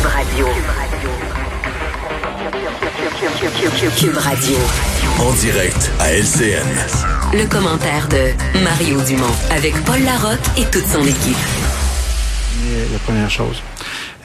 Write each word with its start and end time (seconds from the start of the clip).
Cube 0.00 0.08
Radio. 0.08 0.46
Cube 3.98 4.16
Radio. 4.16 4.56
En 5.18 5.30
direct 5.34 5.92
à 6.00 6.14
LCN. 6.14 6.66
Le 7.34 7.46
commentaire 7.46 8.08
de 8.08 8.62
Mario 8.64 9.02
Dumont 9.02 9.26
avec 9.50 9.74
Paul 9.84 10.00
Larocque 10.02 10.38
et 10.56 10.64
toute 10.70 10.86
son 10.86 11.02
équipe. 11.02 11.36
La 12.92 12.98
première 13.00 13.28
chose. 13.28 13.62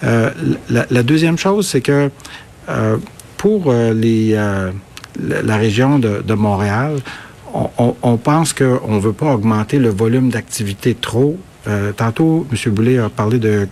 Euh, 0.06 0.32
la, 0.70 0.86
la, 0.90 1.04
deuxième 1.04 1.38
chose, 1.38 1.68
c'est 1.68 1.82
que 1.82 2.10
euh, 2.70 2.96
pour 3.36 3.66
euh, 3.68 3.94
les, 3.94 4.34
euh, 4.34 4.72
la 5.20 5.58
région 5.58 6.00
de, 6.00 6.22
de 6.26 6.34
Montréal, 6.36 7.00
on, 7.54 7.70
on, 7.78 7.96
on 8.02 8.16
pense 8.16 8.54
qu'on 8.54 8.96
ne 8.96 9.00
veut 9.02 9.14
pas 9.14 9.34
augmenter 9.34 9.78
le 9.80 9.90
volume 9.90 10.30
d'activité 10.30 10.96
trop. 10.96 11.38
Euh, 11.68 11.92
tantôt, 11.92 12.48
M. 12.50 12.74
Boulay 12.74 12.98
a 12.98 13.10
parlé 13.10 13.40
de 13.40 13.68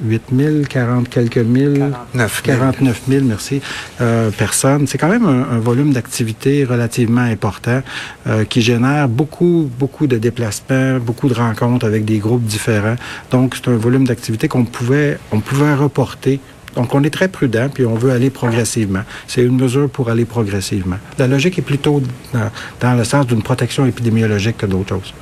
48 0.00 0.22
000, 0.34 0.54
40 0.68 1.08
quelques 1.08 1.38
mille, 1.38 1.78
49 2.14 2.42
000, 2.44 2.58
49 2.58 3.02
000 3.08 3.24
merci, 3.24 3.60
euh, 4.00 4.30
personnes. 4.30 4.86
C'est 4.86 4.98
quand 4.98 5.08
même 5.08 5.26
un, 5.26 5.56
un 5.56 5.58
volume 5.58 5.92
d'activité 5.92 6.64
relativement 6.64 7.20
important 7.20 7.82
euh, 8.26 8.44
qui 8.44 8.62
génère 8.62 9.08
beaucoup, 9.08 9.70
beaucoup 9.78 10.06
de 10.06 10.18
déplacements, 10.18 10.98
beaucoup 10.98 11.28
de 11.28 11.34
rencontres 11.34 11.86
avec 11.86 12.04
des 12.04 12.18
groupes 12.18 12.44
différents. 12.44 12.96
Donc, 13.30 13.56
c'est 13.56 13.70
un 13.70 13.76
volume 13.76 14.06
d'activité 14.06 14.48
qu'on 14.48 14.64
pouvait, 14.64 15.18
on 15.32 15.40
pouvait 15.40 15.74
reporter 15.74 16.40
donc, 16.76 16.94
on 16.94 17.02
est 17.02 17.10
très 17.10 17.26
prudent, 17.26 17.68
puis 17.68 17.84
on 17.84 17.96
veut 17.96 18.12
aller 18.12 18.30
progressivement. 18.30 19.00
C'est 19.26 19.42
une 19.42 19.60
mesure 19.60 19.90
pour 19.90 20.08
aller 20.08 20.24
progressivement. 20.24 20.98
La 21.18 21.26
logique 21.26 21.58
est 21.58 21.62
plutôt 21.62 22.00
dans, 22.32 22.50
dans 22.80 22.94
le 22.94 23.02
sens 23.02 23.26
d'une 23.26 23.42
protection 23.42 23.86
épidémiologique 23.86 24.58
que 24.58 24.66
d'autres 24.66 24.90
choses. 24.90 25.12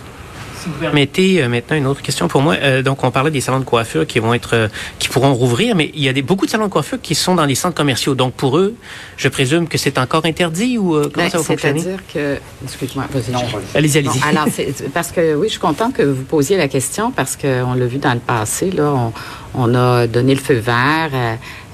Si 0.62 0.69
vous 0.69 0.75
permettez 0.80 1.43
euh, 1.43 1.48
maintenant 1.48 1.77
une 1.77 1.87
autre 1.87 2.03
question 2.03 2.27
pour 2.29 2.43
moi. 2.43 2.55
Euh, 2.61 2.83
donc, 2.83 3.05
on 3.05 3.11
parlait 3.11 3.30
des 3.30 3.41
salons 3.41 3.61
de 3.61 3.65
coiffure 3.65 4.07
qui 4.07 4.19
vont 4.19 4.35
être, 4.35 4.55
euh, 4.55 4.69
qui 4.98 5.09
pourront 5.09 5.33
rouvrir, 5.34 5.75
mais 5.77 5.91
il 5.95 6.03
y 6.03 6.09
a 6.09 6.12
des, 6.12 6.23
beaucoup 6.23 6.47
de 6.47 6.51
salons 6.51 6.67
de 6.67 6.71
coiffure 6.71 6.98
qui 7.01 7.15
sont 7.15 7.34
dans 7.34 7.45
les 7.45 7.55
centres 7.55 7.77
commerciaux. 7.77 8.15
Donc, 8.15 8.34
pour 8.34 8.59
eux, 8.59 8.75
je 9.17 9.28
présume 9.28 9.69
que 9.69 9.78
c'est 9.78 9.98
encore 9.98 10.25
interdit 10.25 10.78
ou 10.78 10.97
euh, 10.97 11.03
comment 11.12 11.27
Ben, 11.27 11.31
ça 11.31 11.39
va 11.39 11.45
fonctionner? 11.45 11.81
C'est-à-dire 11.81 12.03
que, 12.12 12.39
excuse-moi, 12.65 13.05
vas-y. 13.12 13.33
Non, 13.33 13.41
Allez-y, 13.75 14.03
Bon, 14.03 14.11
allez-y. 14.11 14.23
alors, 14.28 14.47
c'est- 14.53 14.89
parce 14.92 15.12
que 15.12 15.34
oui, 15.34 15.47
je 15.47 15.53
suis 15.53 15.61
contente 15.61 15.95
que 15.95 16.03
vous 16.03 16.25
posiez 16.25 16.56
la 16.56 16.69
question 16.69 17.11
parce 17.12 17.37
qu'on 17.37 17.75
l'a 17.75 17.87
vu 17.87 17.98
dans 17.98 18.15
le 18.15 18.20
passé. 18.20 18.70
Là, 18.70 18.93
on, 18.95 19.12
on 19.55 19.75
a 19.75 20.06
donné 20.06 20.34
le 20.34 20.41
feu 20.41 20.55
vert 20.55 21.11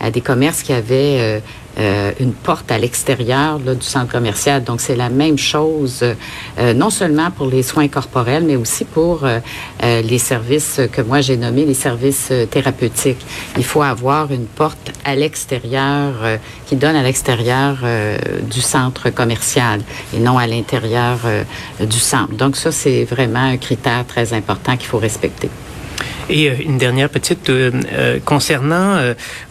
à, 0.00 0.06
à 0.06 0.10
des 0.10 0.20
commerces 0.20 0.62
qui 0.62 0.72
avaient 0.72 1.42
euh, 1.76 2.12
une 2.20 2.32
porte 2.32 2.70
à 2.70 2.78
l'extérieur 2.78 3.58
du 3.58 3.80
centre 3.80 4.12
commercial. 4.12 4.62
Donc, 4.62 4.80
c'est 4.80 4.94
la 4.94 5.08
même 5.08 5.38
chose, 5.38 6.04
euh, 6.58 6.72
non 6.72 6.90
seulement 6.90 7.32
pour 7.32 7.46
les 7.46 7.64
soins 7.64 7.88
corporels, 7.88 8.44
mais 8.44 8.54
aussi 8.54 8.84
pour 8.84 9.24
euh, 9.24 9.40
les 9.80 10.18
services 10.18 10.80
que 10.92 11.02
moi 11.02 11.20
j'ai 11.20 11.36
nommés 11.36 11.64
les 11.64 11.74
services 11.74 12.32
thérapeutiques. 12.50 13.24
Il 13.56 13.64
faut 13.64 13.82
avoir 13.82 14.30
une 14.30 14.46
porte 14.46 14.92
à 15.04 15.16
l'extérieur 15.16 16.12
qui 16.66 16.76
donne 16.76 16.96
à 16.96 17.02
l'extérieur 17.02 17.78
du 18.50 18.60
centre 18.60 19.10
commercial 19.10 19.80
et 20.14 20.20
non 20.20 20.38
à 20.38 20.46
l'intérieur 20.46 21.18
du 21.80 21.98
centre. 21.98 22.32
Donc 22.34 22.56
ça, 22.56 22.72
c'est 22.72 23.04
vraiment 23.04 23.44
un 23.44 23.56
critère 23.56 24.06
très 24.06 24.32
important 24.32 24.76
qu'il 24.76 24.86
faut 24.86 24.98
respecter. 24.98 25.50
Et 26.30 26.48
euh, 26.48 26.54
une 26.64 26.78
dernière 26.78 27.10
petite 27.10 27.50
euh, 27.50 27.70
euh, 27.92 28.18
concernant, 28.24 28.98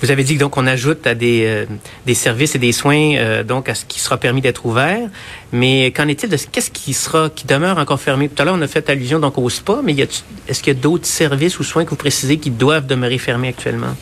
vous 0.01 0.11
avez 0.11 0.23
dit 0.23 0.35
que 0.35 0.39
donc 0.39 0.57
on 0.57 0.65
ajoute 0.67 1.05
à 1.05 1.13
des 1.13 1.65
services 2.13 2.55
et 2.55 2.59
des 2.59 2.71
soins 2.71 3.43
donc 3.43 3.69
à 3.69 3.75
ce 3.75 3.85
qui 3.85 3.99
sera 3.99 4.17
permis 4.17 4.41
d'être 4.41 4.65
ouvert. 4.65 5.07
Mais 5.51 5.91
qu'en 5.91 6.07
est-il 6.07 6.29
de 6.29 6.37
ce- 6.37 6.47
qu'est-ce 6.47 6.71
qui 6.71 6.93
sera 6.93 7.29
qui 7.29 7.45
demeure 7.45 7.77
encore 7.77 7.99
fermé? 7.99 8.27
Tout 8.29 8.41
à 8.41 8.45
l'heure 8.45 8.55
on 8.57 8.61
a 8.61 8.67
fait 8.67 8.89
allusion 8.89 9.19
donc 9.19 9.37
au 9.37 9.49
spa, 9.49 9.79
mais 9.83 9.93
est-ce 9.93 10.63
qu'il 10.63 10.73
y 10.73 10.77
a 10.77 10.79
d'autres 10.79 11.05
services 11.05 11.59
ou 11.59 11.63
soins 11.63 11.85
que 11.85 11.91
vous 11.91 11.95
précisez 11.95 12.37
qui 12.37 12.49
doivent 12.49 12.87
demeurer 12.87 13.17
fermés 13.19 13.49
actuellement? 13.49 13.95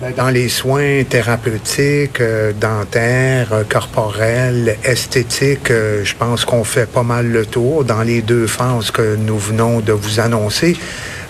Ben, 0.00 0.12
Dans 0.16 0.30
les 0.30 0.48
soins 0.48 1.04
thérapeutiques, 1.04 2.20
dentaires, 2.60 3.64
corporels, 3.68 4.76
esthétiques, 4.82 5.68
je 5.70 6.14
pense 6.18 6.44
qu'on 6.44 6.64
fait 6.64 6.90
pas 6.90 7.02
mal 7.02 7.26
le 7.30 7.44
tour 7.46 7.84
dans 7.84 8.02
les 8.02 8.22
deux 8.22 8.46
phases 8.46 8.90
que 8.90 9.16
nous 9.16 9.38
venons 9.38 9.80
de 9.80 9.92
vous 9.92 10.20
annoncer. 10.20 10.76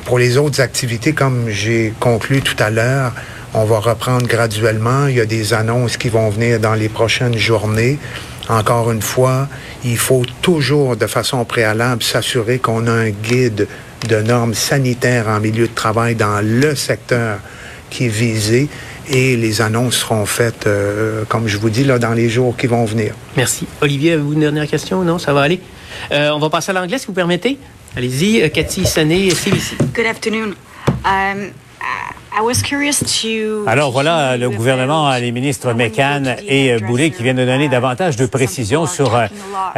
Pour 0.05 0.19
les 0.19 0.37
autres 0.37 0.61
activités, 0.61 1.15
comme 1.15 1.49
j'ai 1.49 1.95
conclu 1.99 2.43
tout 2.43 2.57
à 2.59 2.69
l'heure, 2.69 3.13
on 3.55 3.65
va 3.65 3.79
reprendre 3.79 4.27
graduellement. 4.27 5.07
Il 5.07 5.17
y 5.17 5.21
a 5.21 5.27
des 5.27 5.55
annonces 5.55 5.97
qui 5.97 6.11
vont 6.11 6.29
venir 6.29 6.61
dans 6.61 6.75
les 6.75 6.91
prochaines 6.91 7.39
journées. 7.39 7.99
Encore 8.49 8.93
une 8.93 9.01
fois, 9.01 9.49
il 9.83 9.97
faut 9.97 10.25
toujours, 10.43 10.97
de 10.97 11.07
façon 11.07 11.45
préalable, 11.47 12.03
s'assurer 12.03 12.59
qu'on 12.59 12.87
a 12.87 12.93
un 12.93 13.11
guide 13.11 13.67
de 14.07 14.17
normes 14.21 14.53
sanitaires 14.53 15.29
en 15.29 15.41
milieu 15.41 15.67
de 15.67 15.75
travail 15.75 16.15
dans 16.15 16.45
le 16.45 16.75
secteur 16.75 17.39
qui 17.89 18.07
est 18.07 18.09
visé 18.09 18.69
et 19.09 19.37
les 19.37 19.63
annonces 19.63 19.97
seront 19.97 20.27
faites, 20.27 20.67
euh, 20.67 21.25
comme 21.29 21.47
je 21.49 21.57
vous 21.57 21.71
dis, 21.71 21.85
là, 21.85 21.99
dans 21.99 22.13
les 22.13 22.29
jours 22.29 22.57
qui 22.57 22.67
vont 22.67 22.85
venir. 22.85 23.15
Merci. 23.37 23.67
Olivier, 23.81 24.13
avez-vous 24.13 24.35
une 24.35 24.41
dernière 24.41 24.67
question? 24.67 25.03
Non, 25.03 25.19
ça 25.19 25.33
va 25.33 25.43
aller. 25.43 25.61
Euh, 26.13 26.31
on 26.31 26.39
va 26.39 26.51
passer 26.51 26.71
à 26.71 26.75
l'anglais 26.75 26.99
si 26.99 27.07
vous 27.07 27.13
permettez. 27.13 27.59
Allez-y, 27.97 28.43
euh, 28.43 28.49
Cathy 28.49 28.85
Sané, 28.85 29.31
CBC. 29.31 29.77
Good 29.95 30.07
afternoon. 30.07 30.55
Um, 31.05 31.53
I 32.37 32.41
was 32.43 32.61
curious 32.65 32.99
to. 33.23 33.69
Alors 33.69 33.93
voilà 33.93 34.37
le 34.37 34.51
gouvernement, 34.51 35.15
les 35.15 35.31
ministres 35.31 35.73
the 35.73 36.43
et 36.49 36.73
euh, 36.73 36.81
Boulay 36.81 37.13
qui 37.13 37.23
viennent 37.23 37.37
de 37.37 37.45
donner 37.45 37.69
davantage 37.69 38.17
de 38.17 38.27
précisions 38.27 38.87
sur 38.87 39.15
euh, 39.15 39.27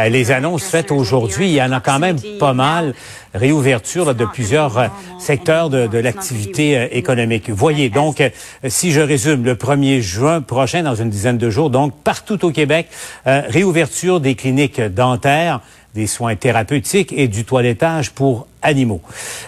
les 0.09 0.31
annonces 0.31 0.65
faites 0.65 0.91
aujourd'hui. 0.93 1.49
Il 1.49 1.53
y 1.53 1.63
en 1.63 1.73
a 1.73 1.81
quand 1.81 1.99
même 1.99 2.17
pas 2.41 2.55
mal. 2.55 2.95
Réouverture 3.35 4.15
de 4.15 4.25
plusieurs 4.25 4.91
secteurs 5.19 5.69
de, 5.69 5.87
de 5.87 5.99
l'activité 5.99 6.97
économique. 6.97 7.51
Voyez, 7.51 7.91
donc, 7.91 8.23
si 8.67 8.93
je 8.93 9.01
résume, 9.03 9.45
le 9.45 9.57
1er 9.57 10.01
juin 10.01 10.41
prochain, 10.41 10.83
dans 10.83 10.95
une 10.95 11.11
dizaine 11.11 11.37
de 11.37 11.51
jours, 11.51 11.69
donc 11.69 11.93
partout 12.03 12.43
au 12.47 12.51
Québec, 12.51 12.89
euh, 13.27 13.43
réouverture 13.47 14.21
des 14.21 14.37
cliniques 14.37 14.81
dentaires, 14.81 15.61
des 15.97 16.07
soins 16.07 16.37
thérapeutiques 16.37 17.13
et 17.17 17.27
du 17.27 17.45
toilettage 17.45 18.11
pour 18.11 18.47
animaux. 18.63 19.01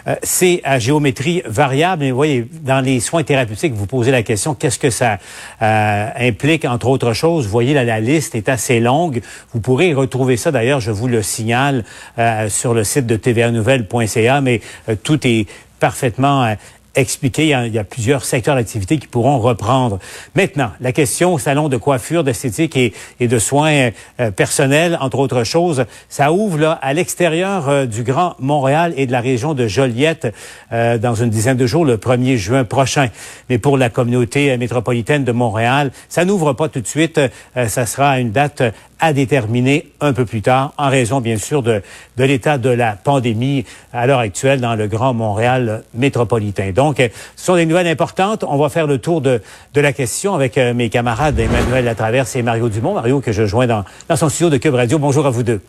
Euh, 0.06 0.16
c'est 0.22 0.60
à 0.64 0.78
géométrie 0.78 1.42
variable. 1.44 2.04
Et 2.04 2.10
vous 2.10 2.16
voyez, 2.16 2.48
dans 2.62 2.80
les 2.80 3.00
soins 3.00 3.22
thérapeutiques, 3.22 3.74
vous 3.74 3.86
posez 3.86 4.10
la 4.10 4.22
question, 4.22 4.54
qu'est-ce 4.54 4.78
que 4.78 4.90
ça 4.90 5.18
euh, 5.60 6.08
implique, 6.16 6.64
entre 6.64 6.88
autres 6.88 7.12
choses? 7.12 7.44
Vous 7.44 7.50
voyez, 7.50 7.74
là, 7.74 7.84
la 7.84 8.00
liste 8.00 8.34
est 8.34 8.48
assez 8.48 8.80
longue. 8.80 9.20
Vous 9.52 9.60
pourrez 9.60 9.92
retrouver 9.92 10.36
ça, 10.36 10.50
d'ailleurs, 10.50 10.80
je 10.80 10.90
vous 10.90 11.06
le 11.06 11.22
signale, 11.22 11.84
euh, 12.18 12.48
sur 12.48 12.72
le 12.72 12.82
site 12.82 13.06
de 13.06 13.16
tvanouvelle.ca, 13.16 14.40
mais 14.40 14.62
euh, 14.88 14.96
tout 15.02 15.26
est 15.26 15.46
parfaitement 15.78 16.44
euh, 16.44 16.54
expliqué. 17.00 17.44
Il 17.44 17.74
y, 17.74 17.78
a, 17.78 17.84
plusieurs 17.84 18.24
secteurs 18.24 18.54
d'activité 18.54 18.98
qui 18.98 19.06
pourront 19.06 19.38
reprendre. 19.38 19.98
Maintenant, 20.34 20.70
la 20.80 20.92
question 20.92 21.38
salon 21.38 21.68
de 21.68 21.76
coiffure, 21.76 22.24
d'esthétique 22.24 22.76
et, 22.76 22.92
de 23.20 23.38
soins 23.38 23.90
euh, 24.20 24.30
personnels, 24.30 24.98
entre 25.00 25.18
autres 25.18 25.44
choses, 25.44 25.84
ça 26.08 26.32
ouvre 26.32 26.58
là 26.58 26.72
à 26.82 26.92
l'extérieur 26.92 27.68
euh, 27.68 27.86
du 27.86 28.02
Grand 28.02 28.34
Montréal 28.38 28.92
et 28.96 29.06
de 29.06 29.12
la 29.12 29.20
région 29.20 29.54
de 29.54 29.66
Joliette 29.66 30.32
euh, 30.72 30.98
dans 30.98 31.14
une 31.14 31.30
dizaine 31.30 31.56
de 31.56 31.66
jours, 31.66 31.84
le 31.84 31.96
1er 31.96 32.36
juin 32.36 32.64
prochain. 32.64 33.08
Mais 33.48 33.58
pour 33.58 33.78
la 33.78 33.90
communauté 33.90 34.50
euh, 34.50 34.58
métropolitaine 34.58 35.24
de 35.24 35.32
Montréal, 35.32 35.90
ça 36.08 36.24
n'ouvre 36.24 36.52
pas 36.52 36.68
tout 36.68 36.80
de 36.80 36.86
suite. 36.86 37.18
Euh, 37.18 37.68
ça 37.68 37.86
sera 37.86 38.10
à 38.10 38.18
une 38.18 38.30
date 38.30 38.60
euh, 38.60 38.70
à 39.00 39.12
déterminer 39.12 39.88
un 40.00 40.12
peu 40.12 40.24
plus 40.24 40.42
tard, 40.42 40.72
en 40.76 40.88
raison 40.88 41.20
bien 41.20 41.36
sûr 41.36 41.62
de, 41.62 41.82
de 42.16 42.24
l'état 42.24 42.58
de 42.58 42.70
la 42.70 42.92
pandémie 42.92 43.64
à 43.92 44.06
l'heure 44.06 44.18
actuelle 44.18 44.60
dans 44.60 44.74
le 44.74 44.86
Grand 44.86 45.14
Montréal 45.14 45.82
métropolitain. 45.94 46.72
Donc, 46.72 46.96
ce 46.98 47.44
sont 47.44 47.56
des 47.56 47.66
nouvelles 47.66 47.88
importantes. 47.88 48.44
On 48.46 48.56
va 48.56 48.68
faire 48.68 48.86
le 48.86 48.98
tour 48.98 49.20
de, 49.20 49.40
de 49.74 49.80
la 49.80 49.92
question 49.92 50.34
avec 50.34 50.58
euh, 50.58 50.74
mes 50.74 50.88
camarades 50.88 51.38
Emmanuel 51.38 51.84
Latraverse 51.84 52.36
et 52.36 52.42
Mario 52.42 52.68
Dumont. 52.68 52.94
Mario 52.94 53.20
que 53.20 53.32
je 53.32 53.46
joins 53.46 53.66
dans, 53.66 53.84
dans 54.08 54.16
son 54.16 54.28
studio 54.28 54.50
de 54.50 54.56
Cube 54.56 54.74
Radio. 54.74 54.98
Bonjour 54.98 55.26
à 55.26 55.30
vous 55.30 55.42
deux. 55.42 55.60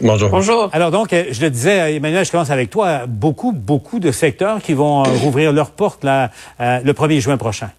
Bonjour. 0.00 0.30
Bonjour. 0.30 0.68
Alors 0.72 0.90
donc, 0.90 1.12
euh, 1.12 1.26
je 1.30 1.40
le 1.40 1.50
disais, 1.50 1.80
euh, 1.80 1.96
Emmanuel, 1.96 2.24
je 2.24 2.30
commence 2.32 2.50
avec 2.50 2.70
toi. 2.70 3.06
Beaucoup, 3.06 3.52
beaucoup 3.52 4.00
de 4.00 4.10
secteurs 4.10 4.60
qui 4.60 4.72
vont 4.74 5.02
rouvrir 5.02 5.52
leurs 5.52 5.70
portes 5.70 6.02
là, 6.02 6.30
euh, 6.60 6.80
le 6.82 6.92
1er 6.92 7.20
juin 7.20 7.36
prochain. 7.36 7.70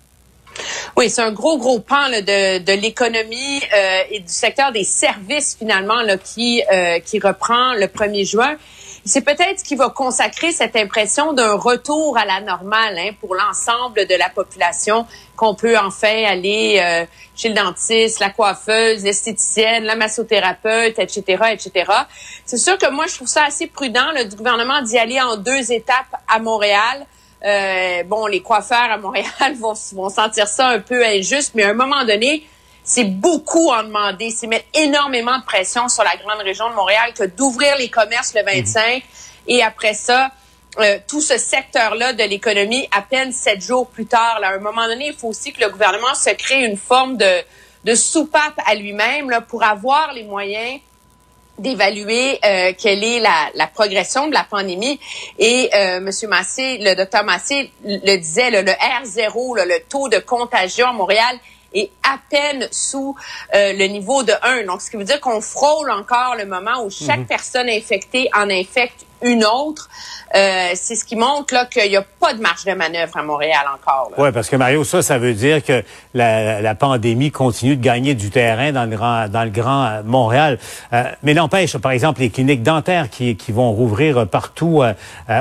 Oui, 0.96 1.10
c'est 1.10 1.22
un 1.22 1.32
gros, 1.32 1.58
gros 1.58 1.80
pan 1.80 2.08
là, 2.08 2.22
de, 2.22 2.60
de 2.60 2.74
l'économie 2.74 3.62
euh, 3.74 4.02
et 4.12 4.20
du 4.20 4.32
secteur 4.32 4.72
des 4.72 4.84
services, 4.84 5.56
finalement, 5.58 6.02
là, 6.02 6.18
qui, 6.18 6.64
euh, 6.72 7.00
qui 7.00 7.20
reprend 7.20 7.74
le 7.74 7.88
1er 7.88 8.26
juin. 8.26 8.56
C'est 9.06 9.22
peut-être 9.22 9.60
ce 9.60 9.64
qui 9.66 9.76
va 9.76 9.90
consacrer 9.90 10.54
cette 10.54 10.78
impression 10.78 11.34
d'un 11.34 11.56
retour 11.56 12.18
à 12.18 12.24
la 12.24 12.40
normale 12.40 12.98
hein, 12.98 13.10
pour 13.20 13.36
l'ensemble 13.36 14.06
de 14.08 14.16
la 14.16 14.30
population, 14.30 15.06
qu'on 15.36 15.56
peut 15.56 15.78
enfin 15.78 16.24
aller 16.24 16.80
euh, 16.82 17.06
chez 17.36 17.50
le 17.50 17.56
dentiste, 17.56 18.22
la 18.22 18.30
coiffeuse, 18.30 19.04
l'esthéticienne, 19.04 19.84
la 19.84 19.98
massothérapeute, 19.98 21.00
etc., 21.00 21.22
etc. 21.52 21.92
C'est 22.46 22.58
sûr 22.58 22.78
que 22.78 22.90
moi, 22.92 23.06
je 23.08 23.16
trouve 23.16 23.28
ça 23.28 23.44
assez 23.44 23.68
prudent 23.68 24.10
là, 24.14 24.24
du 24.24 24.38
gouvernement 24.38 24.82
d'y 24.82 24.98
aller 24.98 25.20
en 25.20 25.36
deux 25.36 25.74
étapes 25.74 26.16
à 26.30 26.40
Montréal. 26.40 27.06
Euh, 27.46 28.04
bon, 28.04 28.26
les 28.28 28.42
coiffeurs 28.42 28.92
à 28.92 28.98
Montréal 28.98 29.28
vont, 29.60 29.74
vont 29.94 30.10
sentir 30.10 30.48
ça 30.48 30.68
un 30.68 30.80
peu 30.80 31.06
injuste, 31.06 31.52
mais 31.56 31.64
à 31.64 31.70
un 31.70 31.74
moment 31.74 32.06
donné, 32.06 32.48
c'est 32.84 33.06
beaucoup 33.06 33.70
en 33.70 33.84
demander. 33.84 34.30
C'est 34.30 34.48
mettre 34.48 34.66
énormément 34.74 35.38
de 35.38 35.44
pression 35.44 35.90
sur 35.90 36.04
la 36.04 36.16
grande 36.18 36.42
région 36.42 36.70
de 36.70 36.76
Montréal 36.76 37.14
que 37.18 37.24
d'ouvrir 37.24 37.78
les 37.78 37.90
commerces 37.90 38.34
le 38.34 38.44
25 38.44 39.04
et 39.48 39.64
après 39.64 39.94
ça, 39.94 40.32
euh, 40.80 40.98
tout 41.08 41.22
ce 41.22 41.38
secteur-là 41.38 42.14
de 42.14 42.24
l'économie 42.24 42.88
à 42.92 43.02
peine 43.02 43.32
sept 43.32 43.62
jours 43.62 43.88
plus 43.88 44.06
tard. 44.06 44.40
Là, 44.40 44.50
à 44.50 44.54
un 44.56 44.60
moment 44.60 44.88
donné, 44.88 45.08
il 45.08 45.14
faut 45.14 45.28
aussi 45.28 45.54
que 45.54 45.62
le 45.62 45.70
gouvernement 45.70 46.16
se 46.16 46.32
crée 46.32 46.66
une 46.66 46.78
forme 46.78 47.18
de, 47.18 47.42
de 47.84 47.96
soupape 47.96 48.60
à 48.66 48.76
lui-même 48.76 49.30
là, 49.30 49.42
pour 49.42 49.64
avoir 49.64 50.14
les 50.14 50.24
moyens 50.24 50.80
d'évaluer 51.60 52.40
euh, 52.44 52.74
quelle 52.78 53.04
est 53.04 53.20
la, 53.20 53.68
progression 53.68 54.28
de 54.28 54.34
la 54.34 54.44
pandémie. 54.44 55.00
Et 55.40 55.70
euh, 55.74 56.00
Monsieur 56.00 56.28
Massé, 56.28 56.78
le 56.80 56.96
docteur 56.96 57.24
Massé 57.24 57.72
le 57.84 58.18
disait, 58.18 58.50
le 58.50 58.60
R0, 58.62 59.64
le 59.66 59.80
taux 59.88 60.10
de 60.10 60.20
contagion 60.20 60.88
à 60.88 60.94
Montréal 60.94 61.38
est 61.74 61.92
à 62.04 62.18
peine 62.30 62.68
sous 62.72 63.16
euh, 63.56 63.74
le 63.74 63.88
niveau 63.88 64.24
de 64.24 64.34
1. 64.42 64.66
Donc, 64.66 64.82
ce 64.82 64.90
qui 64.90 64.98
veut 64.98 65.04
dire 65.04 65.20
qu'on 65.20 65.42
frôle 65.42 65.92
encore 65.92 66.36
le 66.38 66.46
moment 66.46 66.84
où 66.84 66.90
chaque 66.90 67.20
mhm. 67.20 67.26
personne 67.26 67.70
infectée 67.70 68.30
en 68.36 68.50
infecte 68.50 69.06
une 69.24 69.46
autre. 69.46 69.90
Euh, 70.36 70.72
c'est 70.74 70.96
ce 70.96 71.06
qui 71.06 71.16
montre 71.16 71.54
là 71.54 71.66
qu'il 71.66 71.90
n'y 71.90 71.96
a 71.96 72.02
pas 72.02 72.34
de 72.34 72.42
marge 72.42 72.66
de 72.66 72.74
manœuvre 72.74 73.16
à 73.18 73.24
Montréal 73.24 73.66
encore. 73.74 74.12
Oui, 74.18 74.32
parce 74.32 74.50
que 74.50 74.56
Mario, 74.56 74.84
ça, 74.84 75.02
ça 75.02 75.18
veut 75.18 75.34
dire 75.34 75.64
que 75.64 75.84
la, 76.14 76.62
la, 76.62 76.76
pandémie 76.76 77.32
continue 77.32 77.76
de 77.76 77.84
gagner 77.84 78.16
du 78.16 78.30
terrain 78.30 78.72
dans 78.72 78.86
le 78.86 78.96
grand, 78.96 79.28
dans 79.28 79.44
le 79.44 79.50
grand 79.50 79.86
euh, 79.86 80.04
Montréal. 80.04 80.60
Euh, 80.92 81.04
mais 81.22 81.34
n'empêche, 81.34 81.78
par 81.78 81.92
exemple, 81.92 82.22
les 82.22 82.30
cliniques 82.30 82.64
dentaires 82.64 83.10
qui, 83.10 83.36
qui 83.36 83.52
vont 83.52 83.72
rouvrir 83.72 84.28
partout 84.28 84.82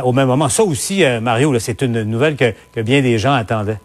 au 0.04 0.12
même 0.12 0.28
moment. 0.28 0.48
Ça 0.48 0.62
aussi, 0.62 1.04
Mario, 1.20 1.58
c'est 1.58 1.82
une 1.82 2.02
nouvelle 2.02 2.36
que, 2.36 2.54
que 2.74 2.80
bien 2.80 3.00
des 3.00 3.18
gens 3.18 3.32
attendaient. 3.32 3.78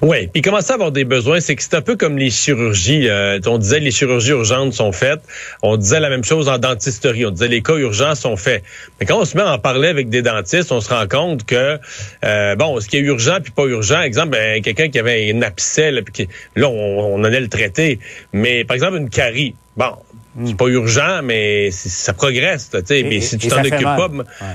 Oui, 0.00 0.28
puis 0.28 0.42
commencer 0.42 0.70
à 0.70 0.74
avoir 0.74 0.92
des 0.92 1.04
besoins, 1.04 1.40
c'est 1.40 1.56
que 1.56 1.62
c'est 1.62 1.74
un 1.74 1.80
peu 1.80 1.96
comme 1.96 2.18
les 2.18 2.30
chirurgies. 2.30 3.08
Euh, 3.08 3.40
on 3.46 3.58
disait 3.58 3.80
les 3.80 3.90
chirurgies 3.90 4.30
urgentes 4.30 4.72
sont 4.72 4.92
faites. 4.92 5.20
On 5.62 5.76
disait 5.76 5.98
la 5.98 6.08
même 6.08 6.22
chose 6.22 6.48
en 6.48 6.58
dentisterie. 6.58 7.26
On 7.26 7.32
disait 7.32 7.48
les 7.48 7.62
cas 7.62 7.74
urgents 7.74 8.14
sont 8.14 8.36
faits. 8.36 8.62
Mais 9.00 9.06
quand 9.06 9.20
on 9.20 9.24
se 9.24 9.36
met 9.36 9.42
à 9.42 9.54
en 9.54 9.58
parler 9.58 9.88
avec 9.88 10.08
des 10.08 10.22
dentistes, 10.22 10.70
on 10.70 10.80
se 10.80 10.88
rend 10.88 11.08
compte 11.08 11.44
que 11.44 11.80
euh, 12.24 12.54
bon, 12.54 12.78
ce 12.78 12.86
qui 12.86 12.98
est 12.98 13.00
urgent 13.00 13.38
puis 13.42 13.50
pas 13.50 13.64
urgent, 13.64 14.00
exemple, 14.00 14.30
ben, 14.30 14.62
quelqu'un 14.62 14.88
qui 14.88 15.00
avait 15.00 15.32
un 15.34 15.42
abcès, 15.42 15.90
là, 15.90 16.02
puis 16.02 16.28
là 16.54 16.68
on, 16.68 17.16
on 17.16 17.24
allait 17.24 17.40
le 17.40 17.48
traiter. 17.48 17.98
Mais 18.32 18.64
par 18.64 18.76
exemple 18.76 18.98
une 18.98 19.10
carie, 19.10 19.56
bon, 19.76 19.96
c'est 20.44 20.56
pas 20.56 20.66
urgent, 20.66 21.20
mais 21.22 21.70
ça 21.70 22.12
progresse. 22.12 22.70
sais. 22.84 23.02
mais 23.02 23.20
si 23.20 23.38
tu 23.38 23.48
t'en 23.48 23.60
occupes 23.60 23.82
pas, 23.82 24.08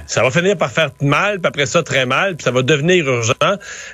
ça 0.07 0.23
va 0.23 0.31
finir 0.31 0.57
par 0.57 0.71
faire 0.71 0.91
mal, 1.01 1.39
puis 1.39 1.47
après 1.47 1.65
ça 1.65 1.83
très 1.83 2.05
mal, 2.05 2.35
puis 2.35 2.43
ça 2.43 2.51
va 2.51 2.61
devenir 2.61 3.07
urgent. 3.07 3.33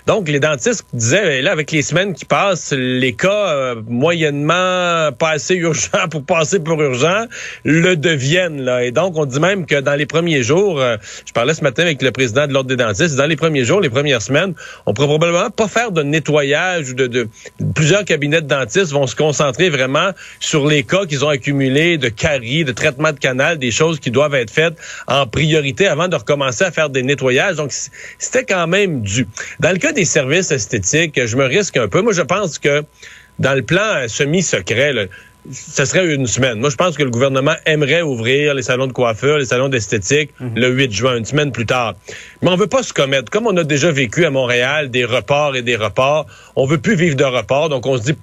Donc 0.05 0.27
les 0.27 0.39
dentistes 0.39 0.85
disaient, 0.93 1.41
là 1.41 1.51
avec 1.51 1.71
les 1.71 1.81
semaines 1.81 2.13
qui 2.13 2.25
passent, 2.25 2.73
les 2.75 3.13
cas 3.13 3.49
euh, 3.49 3.75
moyennement 3.87 5.11
pas 5.17 5.31
assez 5.31 5.55
urgents 5.55 6.07
pour 6.11 6.23
passer 6.23 6.59
pour 6.59 6.81
urgent 6.81 7.25
le 7.63 7.95
deviennent. 7.95 8.61
Là. 8.61 8.83
Et 8.83 8.91
donc 8.91 9.17
on 9.17 9.25
dit 9.25 9.39
même 9.39 9.65
que 9.65 9.79
dans 9.79 9.95
les 9.95 10.05
premiers 10.05 10.43
jours, 10.43 10.79
euh, 10.79 10.97
je 11.25 11.33
parlais 11.33 11.53
ce 11.53 11.63
matin 11.63 11.83
avec 11.83 12.01
le 12.01 12.11
président 12.11 12.47
de 12.47 12.53
l'ordre 12.53 12.69
des 12.69 12.77
dentistes, 12.77 13.15
dans 13.15 13.27
les 13.27 13.35
premiers 13.35 13.65
jours, 13.65 13.81
les 13.81 13.89
premières 13.89 14.21
semaines, 14.21 14.53
on 14.85 14.93
pourrait 14.93 15.07
probablement 15.07 15.49
pas 15.49 15.67
faire 15.67 15.91
de 15.91 16.03
nettoyage 16.03 16.91
ou 16.91 16.93
de, 16.93 17.07
de 17.07 17.27
plusieurs 17.73 18.05
cabinets 18.05 18.41
de 18.41 18.47
dentistes 18.47 18.91
vont 18.91 19.07
se 19.07 19.15
concentrer 19.15 19.69
vraiment 19.69 20.11
sur 20.39 20.67
les 20.67 20.83
cas 20.83 21.05
qu'ils 21.05 21.25
ont 21.25 21.29
accumulés 21.29 21.78
de 21.79 22.09
caries, 22.09 22.63
de 22.63 22.71
traitement 22.71 23.11
de 23.11 23.19
canal, 23.19 23.57
des 23.57 23.71
choses 23.71 23.99
qui 23.99 24.11
doivent 24.11 24.35
être 24.35 24.51
faites 24.51 24.75
en 25.07 25.25
priorité 25.27 25.87
avant 25.87 26.07
de 26.07 26.15
recommencer 26.15 26.63
à 26.63 26.71
faire 26.71 26.89
des 26.89 27.03
nettoyages. 27.03 27.55
Donc, 27.55 27.71
c'était 28.17 28.45
quand 28.45 28.67
même 28.67 29.01
dû. 29.01 29.27
Dans 29.59 29.71
le 29.71 29.77
cas 29.77 29.91
des 29.91 30.05
services 30.05 30.51
esthétiques, 30.51 31.19
je 31.25 31.35
me 31.35 31.45
risque 31.45 31.77
un 31.77 31.87
peu. 31.87 32.01
Moi, 32.01 32.13
je 32.13 32.21
pense 32.21 32.59
que 32.59 32.83
dans 33.39 33.53
le 33.53 33.61
plan 33.61 34.07
semi-secret, 34.07 35.09
ce 35.51 35.85
serait 35.85 36.13
une 36.13 36.27
semaine. 36.27 36.59
Moi, 36.59 36.69
je 36.69 36.75
pense 36.75 36.97
que 36.97 37.03
le 37.03 37.09
gouvernement 37.09 37.55
aimerait 37.65 38.01
ouvrir 38.01 38.53
les 38.53 38.61
salons 38.61 38.87
de 38.87 38.91
coiffure, 38.91 39.37
les 39.37 39.45
salons 39.45 39.69
d'esthétique 39.69 40.31
mhm. 40.39 40.55
le 40.55 40.69
8 40.69 40.91
juin, 40.91 41.17
une 41.17 41.25
semaine 41.25 41.51
plus 41.51 41.65
tard. 41.65 41.95
Mais 42.41 42.49
on 42.49 42.55
veut 42.55 42.67
pas 42.67 42.83
se 42.83 42.93
commettre. 42.93 43.31
Comme 43.31 43.47
on 43.47 43.55
a 43.57 43.63
déjà 43.63 43.91
vécu 43.91 44.25
à 44.25 44.31
Montréal 44.31 44.91
des 44.91 45.05
reports 45.05 45.55
et 45.55 45.61
des 45.61 45.75
reports, 45.75 46.25
on 46.55 46.65
veut 46.65 46.77
plus 46.77 46.95
vivre 46.95 47.15
de 47.15 47.23
reports. 47.23 47.69
Donc, 47.69 47.85
on 47.85 47.97
se 47.97 48.03
dit 48.03 48.15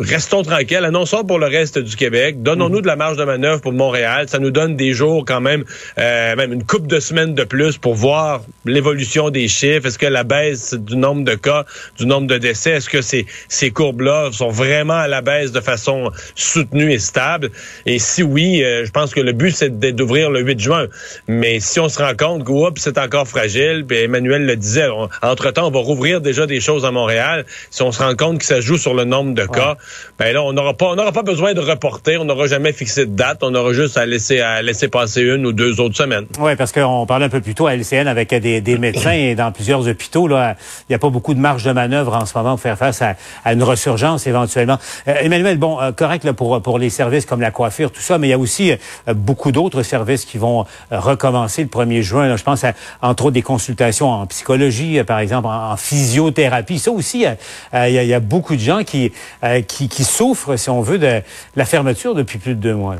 restons 0.00 0.42
tranquilles, 0.42 0.84
annonçons 0.84 1.24
pour 1.24 1.38
le 1.38 1.46
reste 1.46 1.78
du 1.78 1.94
Québec, 1.94 2.42
donnons-nous 2.42 2.76
mhm. 2.76 2.82
de 2.82 2.86
la 2.86 2.96
marge 2.96 3.16
de 3.18 3.24
manœuvre 3.24 3.60
pour 3.60 3.72
Montréal, 3.72 4.28
ça 4.28 4.38
nous 4.38 4.50
donne 4.50 4.74
des 4.74 4.94
jours 4.94 5.24
quand 5.26 5.40
même, 5.40 5.64
euh, 5.98 6.34
même 6.36 6.52
une 6.52 6.64
coupe 6.64 6.86
de 6.86 7.00
semaines 7.00 7.34
de 7.34 7.44
plus 7.44 7.76
pour 7.76 7.94
voir 7.94 8.42
l'évolution 8.64 9.30
des 9.30 9.46
chiffres, 9.46 9.86
est-ce 9.86 9.98
que 9.98 10.06
la 10.06 10.24
baisse 10.24 10.74
du 10.74 10.96
nombre 10.96 11.24
de 11.24 11.34
cas, 11.34 11.66
du 11.98 12.06
nombre 12.06 12.26
de 12.26 12.38
décès, 12.38 12.70
est-ce 12.70 12.88
que 12.88 13.02
ces, 13.02 13.26
ces 13.48 13.70
courbes-là 13.70 14.30
sont 14.32 14.48
vraiment 14.48 14.94
à 14.94 15.06
la 15.06 15.20
baisse 15.20 15.52
de 15.52 15.60
façon 15.60 16.10
soutenue 16.34 16.92
et 16.92 16.98
stable? 16.98 17.50
Et 17.84 17.98
si 17.98 18.22
oui, 18.22 18.64
euh, 18.64 18.84
je 18.86 18.90
pense 18.90 19.12
que 19.12 19.20
le 19.20 19.32
but, 19.32 19.54
c'est 19.54 19.78
d'ouvrir 19.78 20.30
le 20.30 20.40
8 20.40 20.60
juin. 20.60 20.86
Mais 21.28 21.60
si 21.60 21.78
on 21.78 21.88
se 21.88 21.98
rend 21.98 22.14
compte 22.16 22.44
que 22.44 22.80
c'est 22.80 22.98
encore 22.98 23.28
fragile, 23.28 23.84
puis 23.86 23.98
Emmanuel 23.98 24.46
le 24.46 24.56
disait, 24.56 24.88
entre-temps, 25.22 25.68
on 25.68 25.70
va 25.70 25.80
rouvrir 25.80 26.20
déjà 26.20 26.46
des 26.46 26.60
choses 26.60 26.84
à 26.84 26.90
Montréal, 26.90 27.44
si 27.70 27.82
on 27.82 27.92
se 27.92 28.02
rend 28.02 28.14
compte 28.14 28.38
que 28.38 28.44
ça 28.44 28.60
joue 28.60 28.78
sur 28.78 28.94
le 28.94 29.04
nombre 29.04 29.34
de 29.34 29.44
cas, 29.46 29.76
ben 30.18 30.32
là, 30.32 30.42
on 30.42 30.52
n'aura 30.52 30.74
pas, 30.74 30.86
on 30.86 30.96
n'aura 30.96 31.12
pas 31.12 31.22
besoin 31.22 31.54
de 31.54 31.60
reporter, 31.60 32.18
on 32.18 32.24
n'aura 32.24 32.46
jamais 32.46 32.72
fixé 32.72 33.06
de 33.06 33.14
date, 33.14 33.38
on 33.42 33.54
aura 33.54 33.72
juste 33.72 33.96
à 33.96 34.06
laisser, 34.06 34.40
à 34.40 34.62
laisser 34.62 34.88
passer 34.88 35.22
une 35.22 35.46
ou 35.46 35.52
deux 35.52 35.80
autres 35.80 35.96
semaines. 35.96 36.26
Oui, 36.38 36.56
parce 36.56 36.72
qu'on 36.72 37.06
parlait 37.06 37.26
un 37.26 37.30
peu 37.30 37.40
plus 37.40 37.54
tôt 37.54 37.66
à 37.66 37.74
LCN 37.74 38.06
avec 38.06 38.34
des, 38.34 38.60
des 38.60 38.78
médecins 38.78 39.12
et 39.12 39.34
dans 39.34 39.52
plusieurs 39.52 39.86
hôpitaux, 39.88 40.28
là, 40.28 40.56
il 40.88 40.92
n'y 40.92 40.94
a 40.94 40.98
pas 40.98 41.10
beaucoup 41.10 41.34
de 41.34 41.40
marge 41.40 41.64
de 41.64 41.72
manœuvre 41.72 42.14
en 42.14 42.26
ce 42.26 42.36
moment 42.36 42.50
pour 42.50 42.60
faire 42.60 42.78
face 42.78 43.02
à, 43.02 43.16
à 43.44 43.52
une 43.52 43.62
ressurgence 43.62 44.26
éventuellement. 44.26 44.78
Euh, 45.08 45.14
Emmanuel, 45.20 45.58
bon, 45.58 45.80
euh, 45.80 45.92
correct 45.92 46.24
là, 46.24 46.32
pour, 46.32 46.60
pour 46.62 46.78
les 46.78 46.90
services 46.90 47.26
comme 47.26 47.40
la 47.40 47.50
coiffure, 47.50 47.90
tout 47.90 48.00
ça, 48.00 48.18
mais 48.18 48.28
il 48.28 48.30
y 48.30 48.34
a 48.34 48.38
aussi 48.38 48.72
euh, 48.72 49.14
beaucoup 49.14 49.52
d'autres 49.52 49.82
services 49.82 50.24
qui 50.24 50.38
vont 50.38 50.64
recommencer 50.90 51.62
le 51.62 51.68
1er 51.68 52.02
juin. 52.02 52.28
Là. 52.28 52.36
Je 52.36 52.44
pense 52.44 52.64
à, 52.64 52.72
entre 53.02 53.26
autres 53.26 53.34
des 53.34 53.42
consultations 53.42 54.10
en 54.10 54.26
psychologie, 54.26 55.02
par 55.04 55.18
exemple, 55.18 55.48
en, 55.48 55.76
physiothérapie. 55.76 56.78
Ça 56.78 56.90
aussi, 56.90 57.24
il 57.72 57.88
y, 57.88 58.06
y, 58.06 58.14
a 58.14 58.20
beaucoup 58.20 58.54
de 58.54 58.60
gens 58.60 58.82
qui, 58.82 59.12
qui 59.66 59.79
qui, 59.88 60.04
souffrent, 60.04 60.56
si 60.56 60.70
on 60.70 60.80
veut, 60.80 60.98
de 60.98 61.22
la 61.56 61.64
fermeture 61.64 62.14
depuis 62.14 62.38
plus 62.38 62.54
de 62.54 62.60
deux 62.60 62.74
mois. 62.74 62.96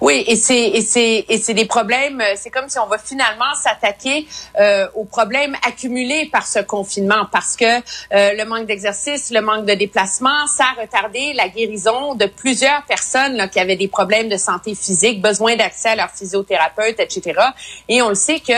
Oui, 0.00 0.24
et 0.26 0.36
c'est 0.36 0.68
et 0.70 0.82
c'est 0.82 1.24
et 1.28 1.38
c'est 1.38 1.54
des 1.54 1.66
problèmes. 1.66 2.20
Euh, 2.20 2.34
c'est 2.36 2.50
comme 2.50 2.68
si 2.68 2.78
on 2.78 2.86
va 2.86 2.98
finalement 2.98 3.54
s'attaquer 3.54 4.26
euh, 4.58 4.88
aux 4.94 5.04
problèmes 5.04 5.54
accumulés 5.66 6.28
par 6.32 6.46
ce 6.46 6.58
confinement, 6.58 7.26
parce 7.30 7.56
que 7.56 7.64
euh, 7.64 7.80
le 8.34 8.44
manque 8.44 8.66
d'exercice, 8.66 9.30
le 9.30 9.40
manque 9.40 9.66
de 9.66 9.74
déplacement, 9.74 10.46
ça 10.46 10.64
a 10.76 10.82
retardé 10.82 11.32
la 11.34 11.48
guérison 11.48 12.14
de 12.14 12.26
plusieurs 12.26 12.82
personnes 12.84 13.48
qui 13.50 13.60
avaient 13.60 13.76
des 13.76 13.88
problèmes 13.88 14.28
de 14.28 14.36
santé 14.36 14.74
physique, 14.74 15.20
besoin 15.22 15.56
d'accès 15.56 15.90
à 15.90 15.96
leur 15.96 16.10
physiothérapeute, 16.10 16.98
etc. 16.98 17.40
Et 17.88 18.02
on 18.02 18.08
le 18.08 18.14
sait 18.14 18.40
que 18.40 18.52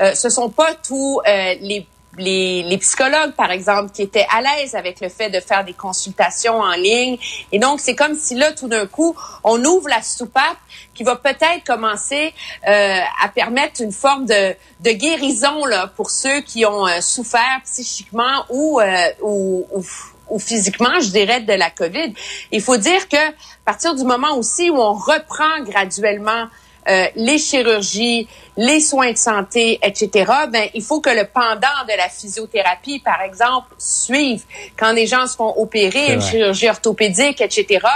euh, 0.00 0.14
ce 0.14 0.28
sont 0.28 0.50
pas 0.50 0.74
tous 0.74 1.20
les 1.24 1.86
les, 2.18 2.62
les, 2.62 2.78
psychologues, 2.78 3.32
par 3.32 3.50
exemple, 3.50 3.90
qui 3.90 4.02
étaient 4.02 4.26
à 4.30 4.42
l'aise 4.42 4.74
avec 4.74 5.00
le 5.00 5.08
fait 5.08 5.30
de 5.30 5.40
faire 5.40 5.64
des 5.64 5.72
consultations 5.72 6.60
en 6.60 6.72
ligne. 6.72 7.18
Et 7.52 7.58
donc, 7.58 7.80
c'est 7.80 7.94
comme 7.94 8.14
si 8.14 8.34
là, 8.34 8.52
tout 8.52 8.68
d'un 8.68 8.86
coup, 8.86 9.16
on 9.44 9.64
ouvre 9.64 9.88
la 9.88 10.02
soupape 10.02 10.58
qui 10.94 11.04
va 11.04 11.16
peut-être 11.16 11.64
commencer 11.66 12.34
euh, 12.68 13.00
à 13.22 13.28
permettre 13.28 13.80
une 13.80 13.92
forme 13.92 14.26
de, 14.26 14.54
de, 14.80 14.90
guérison 14.90 15.64
là, 15.64 15.86
pour 15.86 16.10
ceux 16.10 16.40
qui 16.42 16.66
ont 16.66 16.86
euh, 16.86 17.00
souffert 17.00 17.60
psychiquement 17.64 18.44
ou, 18.50 18.80
euh, 18.80 19.08
ou, 19.22 19.66
ou 19.74 19.84
ou 20.30 20.38
physiquement, 20.38 20.98
je 21.00 21.10
dirais, 21.10 21.40
de 21.40 21.52
la 21.52 21.68
COVID. 21.68 22.14
Il 22.52 22.62
faut 22.62 22.78
dire 22.78 23.06
que 23.08 23.16
à 23.16 23.64
partir 23.66 23.94
du 23.94 24.02
moment 24.02 24.34
aussi 24.36 24.70
où 24.70 24.76
on 24.76 24.94
reprend 24.94 25.60
graduellement 25.62 26.46
euh, 26.88 27.06
les 27.14 27.38
chirurgies, 27.38 28.26
les 28.56 28.80
soins 28.80 29.12
de 29.12 29.16
santé, 29.16 29.78
etc., 29.82 30.30
ben, 30.50 30.68
il 30.74 30.82
faut 30.82 31.00
que 31.00 31.10
le 31.10 31.24
pendant 31.24 31.84
de 31.86 31.96
la 31.96 32.08
physiothérapie, 32.08 32.98
par 32.98 33.22
exemple, 33.22 33.68
suive. 33.78 34.42
Quand 34.76 34.92
les 34.92 35.06
gens 35.06 35.26
se 35.26 35.36
font 35.36 35.54
opérer, 35.56 36.12
une 36.12 36.20
chirurgie 36.20 36.68
orthopédique, 36.68 37.40
etc., 37.40 37.86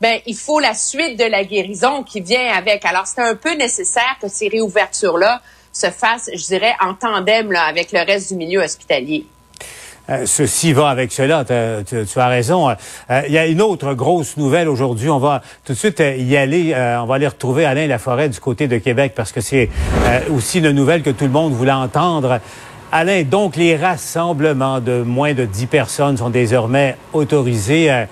ben, 0.00 0.20
il 0.26 0.36
faut 0.36 0.58
la 0.58 0.74
suite 0.74 1.18
de 1.18 1.24
la 1.24 1.44
guérison 1.44 2.02
qui 2.02 2.20
vient 2.20 2.52
avec. 2.54 2.84
Alors, 2.84 3.06
c'est 3.06 3.20
un 3.20 3.34
peu 3.34 3.54
nécessaire 3.54 4.16
que 4.20 4.28
ces 4.28 4.48
réouvertures-là 4.48 5.42
se 5.72 5.90
fassent, 5.90 6.30
je 6.32 6.44
dirais, 6.46 6.74
en 6.80 6.94
tandem 6.94 7.52
là, 7.52 7.64
avec 7.64 7.92
le 7.92 8.00
reste 8.00 8.30
du 8.30 8.36
milieu 8.36 8.60
hospitalier. 8.62 9.26
Euh, 10.08 10.26
ceci 10.26 10.72
va 10.72 10.88
avec 10.88 11.12
cela. 11.12 11.44
Tu, 11.44 12.18
as 12.18 12.28
raison. 12.28 12.70
Euh, 12.70 13.22
il 13.26 13.32
y 13.32 13.38
a 13.38 13.46
une 13.46 13.62
autre 13.62 13.94
grosse 13.94 14.36
nouvelle 14.36 14.68
aujourd'hui. 14.68 15.10
On 15.10 15.18
va 15.18 15.42
tout 15.64 15.72
de 15.72 15.78
suite 15.78 16.00
euh, 16.00 16.16
y 16.16 16.36
aller. 16.36 16.74
on 17.00 17.06
va 17.06 17.16
aller 17.16 17.28
retrouver 17.28 17.64
Alain 17.64 17.86
Laforêt 17.86 18.28
du 18.28 18.40
côté 18.40 18.66
de 18.68 18.78
Québec 18.78 19.12
parce 19.14 19.32
que 19.32 19.40
c'est 19.40 19.68
aussi 20.34 20.58
une 20.58 20.70
nouvelle 20.70 21.02
que 21.02 21.10
tout 21.10 21.24
le 21.24 21.30
monde 21.30 21.52
voulait 21.52 21.72
entendre. 21.72 22.40
Alain, 22.92 23.22
donc 23.22 23.54
les 23.56 23.76
rassemblements 23.76 24.80
de 24.80 25.02
moins 25.02 25.32
de 25.32 25.44
10 25.44 25.66
personnes 25.66 26.16
sont 26.16 26.30
désormais 26.30 26.96
autorisés 27.12 28.06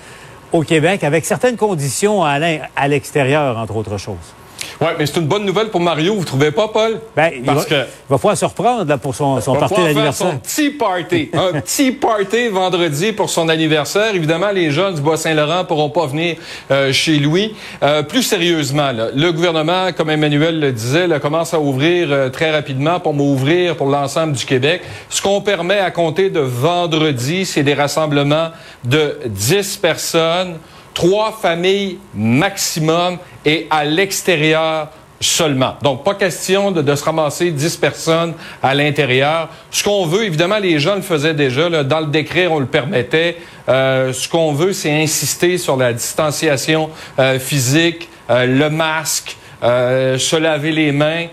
au 0.52 0.62
Québec 0.62 1.02
avec 1.02 1.25
certaines 1.25 1.57
conditions, 1.57 2.23
Alain, 2.23 2.59
à 2.76 2.87
l'extérieur, 2.87 3.59
entre 3.59 3.75
autres 3.75 3.99
choses. 3.99 4.38
Oui, 4.80 4.88
mais 4.98 5.06
c'est 5.06 5.18
une 5.18 5.26
bonne 5.26 5.44
nouvelle 5.44 5.68
pour 5.68 5.80
Mario, 5.80 6.14
vous 6.14 6.25
trouvez 6.25 6.50
pas, 6.50 6.68
Paul? 6.68 7.00
Ben, 7.16 7.30
il, 7.34 7.42
va, 7.42 7.54
il 7.70 7.87
va 8.08 8.16
pouvoir 8.16 8.37
se 8.37 8.44
reprendre 8.44 8.84
là, 8.84 8.98
pour 8.98 9.14
son, 9.14 9.40
son 9.40 9.54
party 9.54 9.75
d'anniversaire. 9.75 10.30
son 10.32 10.38
petit 10.38 10.70
party. 10.70 11.30
un 11.32 11.52
petit 11.60 11.92
party 11.92 12.48
vendredi 12.48 13.12
pour 13.12 13.30
son 13.30 13.48
anniversaire. 13.48 14.14
Évidemment, 14.14 14.50
les 14.50 14.70
jeunes 14.70 14.94
du 14.94 15.00
Bois-Saint-Laurent 15.00 15.64
pourront 15.64 15.90
pas 15.90 16.06
venir 16.06 16.37
euh, 16.70 16.92
chez 16.92 17.18
lui. 17.18 17.54
Euh, 17.82 18.02
plus 18.02 18.22
sérieusement, 18.22 18.92
là, 18.92 19.08
le 19.14 19.32
gouvernement, 19.32 19.92
comme 19.92 20.10
Emmanuel 20.10 20.60
le 20.60 20.72
disait, 20.72 21.06
là, 21.06 21.20
commence 21.20 21.54
à 21.54 21.60
ouvrir 21.60 22.08
euh, 22.10 22.28
très 22.28 22.50
rapidement 22.50 23.00
pour 23.00 23.14
m'ouvrir 23.14 23.76
pour 23.76 23.88
l'ensemble 23.88 24.32
du 24.34 24.44
Québec. 24.44 24.82
Ce 25.08 25.22
qu'on 25.22 25.40
permet 25.40 25.78
à 25.78 25.90
compter 25.90 26.30
de 26.30 26.40
vendredi, 26.40 27.44
c'est 27.44 27.62
des 27.62 27.75
rassemblements 27.75 28.50
de 28.84 29.18
10 29.26 29.76
personnes 29.78 30.56
trois 30.98 31.30
familles 31.30 31.96
maximum 32.12 33.18
et 33.44 33.68
à 33.70 33.84
l'extérieur 33.84 34.88
seulement. 35.20 35.76
Donc, 35.80 36.02
pas 36.02 36.16
question 36.16 36.72
de, 36.72 36.94
se 36.96 37.04
ramasser 37.04 37.52
10 37.52 37.76
personnes 37.76 38.34
à 38.64 38.74
l'intérieur. 38.74 39.48
Ce 39.70 39.84
qu'on 39.84 40.06
veut, 40.06 40.24
évidemment, 40.24 40.58
les 40.58 40.80
gens 40.80 40.96
le 40.96 41.02
faisaient 41.02 41.34
déjà. 41.34 41.68
Là, 41.68 41.84
dans 41.84 42.00
le 42.00 42.06
décret, 42.06 42.48
on 42.48 42.58
le 42.58 42.66
permettait. 42.66 43.36
Euh, 43.68 44.12
ce 44.12 44.28
qu'on 44.28 44.52
veut, 44.52 44.72
c'est 44.72 44.90
insister 44.90 45.56
sur 45.56 45.76
la 45.76 45.92
distanciation 45.92 46.90
euh, 47.20 47.38
physique, 47.38 48.08
euh, 48.28 48.46
le 48.46 48.68
masque, 48.68 49.36
se 49.62 50.36
laver 50.36 50.72
les 50.72 50.90
mains. 50.90 51.26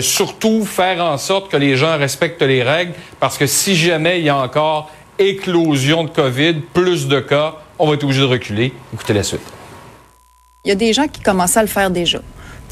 surtout 0.00 0.64
faire 0.64 1.00
en 1.00 1.16
sorte 1.16 1.48
que 1.48 1.56
les 1.56 1.76
gens 1.76 1.96
respectent 1.96 2.42
les 2.42 2.64
règles, 2.64 2.92
parce 3.20 3.38
que 3.38 3.46
si 3.46 3.76
jamais 3.76 4.18
il 4.18 4.24
y 4.24 4.30
a 4.30 4.36
encore 4.36 4.90
éclosion 5.18 6.04
de 6.04 6.10
COVID, 6.10 6.54
plus 6.72 7.08
de 7.08 7.20
cas, 7.20 7.54
on 7.78 7.88
va 7.88 7.94
être 7.94 8.04
obligé 8.04 8.20
de 8.20 8.26
reculer. 8.26 8.72
Écoutez 8.92 9.14
la 9.14 9.22
suite. 9.22 9.40
Il 10.64 10.68
y 10.68 10.72
a 10.72 10.74
des 10.74 10.92
gens 10.92 11.06
qui 11.06 11.20
commencent 11.20 11.56
à 11.56 11.62
le 11.62 11.68
faire 11.68 11.90
déjà. 11.90 12.20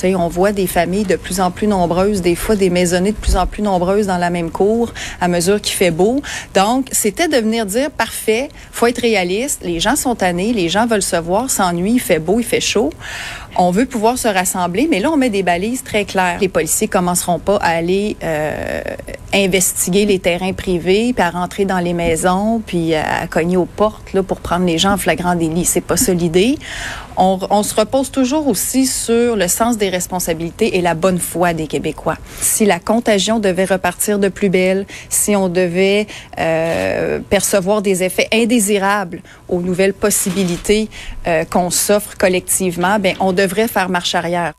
on 0.02 0.28
voit 0.28 0.50
des 0.50 0.66
familles 0.66 1.04
de 1.04 1.14
plus 1.14 1.40
en 1.40 1.52
plus 1.52 1.68
nombreuses, 1.68 2.22
des 2.22 2.34
fois 2.34 2.56
des 2.56 2.68
maisonnées 2.68 3.12
de 3.12 3.16
plus 3.16 3.36
en 3.36 3.46
plus 3.46 3.62
nombreuses 3.62 4.08
dans 4.08 4.18
la 4.18 4.30
même 4.30 4.50
cour 4.50 4.92
à 5.20 5.28
mesure 5.28 5.60
qu'il 5.60 5.76
fait 5.76 5.92
beau. 5.92 6.20
Donc, 6.54 6.88
c'était 6.90 7.28
de 7.28 7.36
venir 7.36 7.66
dire, 7.66 7.92
parfait, 7.92 8.48
faut 8.72 8.86
être 8.88 9.00
réaliste, 9.00 9.60
les 9.62 9.78
gens 9.78 9.94
sont 9.94 10.16
tannés, 10.16 10.52
les 10.52 10.68
gens 10.68 10.86
veulent 10.86 11.02
se 11.02 11.16
voir, 11.16 11.50
s'ennuient, 11.50 11.94
il 11.94 12.00
fait 12.00 12.18
beau, 12.18 12.40
il 12.40 12.44
fait 12.44 12.60
chaud. 12.60 12.90
On 13.56 13.70
veut 13.70 13.86
pouvoir 13.86 14.18
se 14.18 14.26
rassembler, 14.26 14.88
mais 14.90 14.98
là, 14.98 15.10
on 15.12 15.16
met 15.16 15.30
des 15.30 15.44
balises 15.44 15.84
très 15.84 16.04
claires. 16.04 16.38
Les 16.40 16.48
policiers 16.48 16.88
commenceront 16.88 17.38
pas 17.38 17.56
à 17.56 17.68
aller 17.68 18.16
euh, 18.22 18.82
investiguer 19.32 20.06
les 20.06 20.18
terrains 20.18 20.52
privés, 20.52 21.12
puis 21.12 21.22
à 21.22 21.30
rentrer 21.30 21.64
dans 21.64 21.78
les 21.78 21.92
maisons, 21.92 22.60
puis 22.64 22.94
à 22.94 23.26
cogner 23.28 23.56
aux 23.56 23.64
portes 23.64 24.12
là, 24.12 24.22
pour 24.22 24.40
prendre 24.40 24.66
les 24.66 24.78
gens 24.78 24.92
en 24.92 24.96
flagrant 24.96 25.36
délit. 25.36 25.64
C'est 25.64 25.80
pas 25.80 25.96
ça 25.96 26.12
l'idée. 26.12 26.58
On, 27.16 27.38
on, 27.50 27.62
se 27.62 27.74
repose 27.76 28.10
toujours 28.10 28.48
aussi 28.48 28.86
sur 28.86 29.36
le 29.36 29.46
sens 29.46 29.78
des 29.78 29.88
responsabilités 29.88 30.76
et 30.76 30.80
la 30.80 30.94
bonne 30.94 31.18
foi 31.18 31.52
des 31.52 31.68
Québécois. 31.68 32.16
Si 32.40 32.64
la 32.64 32.80
contagion 32.80 33.38
devait 33.38 33.66
repartir 33.66 34.18
de 34.18 34.28
plus 34.28 34.48
belle, 34.48 34.84
si 35.08 35.36
on 35.36 35.48
devait 35.48 36.08
euh, 36.40 37.20
percevoir 37.30 37.82
des 37.82 38.02
effets 38.02 38.28
indésirables 38.32 39.22
aux 39.48 39.60
nouvelles 39.60 39.94
possibilités 39.94 40.88
euh, 41.28 41.44
qu'on 41.44 41.70
s'offre 41.70 42.16
collectivement, 42.18 42.98
ben 42.98 43.14
on 43.20 43.32
devrait 43.46 43.68
faire 43.68 43.88
marche 43.88 44.14
arrière. 44.14 44.52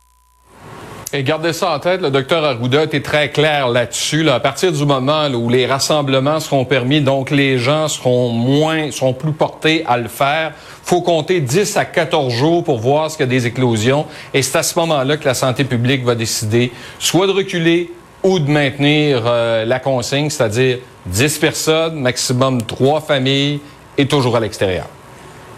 Et 1.13 1.24
gardez 1.24 1.54
ça 1.54 1.72
en 1.72 1.80
tête, 1.80 2.01
le 2.01 2.10
docteur 2.10 2.44
Arruda 2.44 2.84
était 2.84 3.01
très 3.01 3.30
clair 3.30 3.70
là-dessus. 3.70 4.24
Là, 4.24 4.36
à 4.36 4.39
partir 4.39 4.72
du 4.74 4.86
moment 4.86 5.27
où 5.27 5.50
les 5.50 5.65
rassemblements 5.65 6.42
seront 6.42 6.65
permis, 6.65 7.00
donc 7.00 7.32
les 7.32 7.58
gens 7.58 7.88
seront 7.88 8.30
moins, 8.30 8.92
seront 8.92 9.13
plus 9.13 9.32
portés 9.32 9.86
à 9.88 9.98
le 9.98 10.10
faire, 10.10 10.51
faut 10.84 11.01
compter 11.01 11.39
10 11.39 11.77
à 11.77 11.86
14 11.86 12.34
jours 12.34 12.63
pour 12.63 12.80
voir 12.80 13.10
ce 13.10 13.15
qu'il 13.15 13.25
y 13.25 13.30
a 13.30 13.32
des 13.32 13.46
éclosions. 13.46 14.06
Et 14.34 14.42
c'est 14.42 14.58
à 14.58 14.63
ce 14.63 14.77
moment-là 14.80 15.15
que 15.15 15.25
la 15.25 15.36
santé 15.36 15.63
publique 15.63 16.04
va 16.04 16.15
décider 16.15 16.74
soit 17.00 17.27
de 17.27 17.32
reculer 17.32 17.92
ou 18.24 18.39
de 18.39 18.50
maintenir 18.50 19.24
euh, 19.25 19.63
la 19.63 19.80
consigne, 19.80 20.30
c'est-à-dire 20.30 20.80
10 21.06 21.38
personnes, 21.38 21.96
maximum 22.01 22.63
3 22.63 23.00
familles 23.01 23.62
et 23.98 24.08
toujours 24.08 24.36
à 24.36 24.42
l'extérieur. 24.42 24.88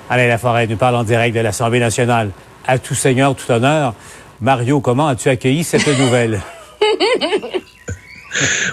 Alain 0.09 0.27
Laforêt 0.27 0.67
nous 0.67 0.77
parle 0.77 0.95
en 0.95 1.03
direct 1.03 1.35
de 1.35 1.41
l'Assemblée 1.41 1.79
nationale. 1.79 2.31
À 2.67 2.77
tout 2.79 2.95
seigneur, 2.95 3.35
tout 3.35 3.51
honneur. 3.51 3.93
Mario, 4.41 4.81
comment 4.81 5.07
as-tu 5.07 5.29
accueilli 5.29 5.63
cette 5.63 5.87
nouvelle? 5.87 6.41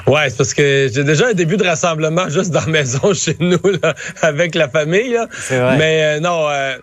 Ouais, 0.07 0.29
c'est 0.29 0.37
parce 0.37 0.53
que 0.53 0.91
j'ai 0.93 1.05
déjà 1.05 1.29
un 1.29 1.33
début 1.33 1.57
de 1.57 1.65
rassemblement 1.65 2.29
juste 2.29 2.51
dans 2.51 2.61
la 2.61 2.67
maison 2.67 3.15
chez 3.15 3.37
nous, 3.41 3.59
là, 3.83 3.95
avec 4.21 4.55
la 4.55 4.69
famille. 4.69 5.19
Vrai. 5.49 5.79
Mais 5.79 6.05
euh, 6.05 6.21
non, 6.21 6.49
euh, 6.51 6.77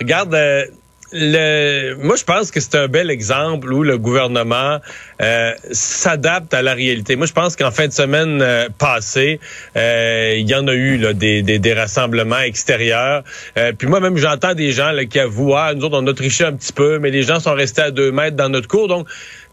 regarde, 0.00 0.34
euh, 0.34 0.66
le, 1.12 1.94
moi, 1.94 2.16
je 2.16 2.24
pense 2.24 2.50
que 2.50 2.60
c'est 2.60 2.74
un 2.74 2.88
bel 2.88 3.10
exemple 3.10 3.72
où 3.72 3.82
le 3.82 3.96
gouvernement 3.96 4.80
euh, 5.22 5.52
s'adapte 5.70 6.52
à 6.52 6.62
la 6.62 6.74
réalité. 6.74 7.16
Moi, 7.16 7.26
je 7.26 7.32
pense 7.32 7.54
qu'en 7.56 7.70
fin 7.70 7.86
de 7.86 7.92
semaine 7.92 8.40
euh, 8.42 8.68
passée, 8.76 9.38
euh, 9.76 10.34
il 10.36 10.48
y 10.48 10.54
en 10.54 10.66
a 10.66 10.74
eu 10.74 10.98
là, 10.98 11.12
des, 11.12 11.42
des, 11.42 11.58
des 11.58 11.74
rassemblements 11.74 12.40
extérieurs. 12.40 13.22
puis 13.78 13.88
moi-même, 13.88 14.16
j'entends 14.16 14.54
des 14.54 14.72
gens 14.72 14.90
là, 14.90 15.04
qui 15.04 15.20
avouent, 15.20 15.54
ah, 15.54 15.74
nous 15.74 15.84
autres, 15.84 15.98
on 16.00 16.06
a 16.06 16.14
triché 16.14 16.44
un 16.44 16.52
petit 16.52 16.72
peu, 16.72 16.98
mais 16.98 17.10
les 17.10 17.22
gens 17.22 17.40
sont 17.40 17.54
restés 17.54 17.82
à 17.82 17.90
deux 17.90 18.10
mètres 18.10 18.36
dans 18.36 18.48
notre 18.48 18.68
cours. 18.68 18.88
Donc, 18.88 19.06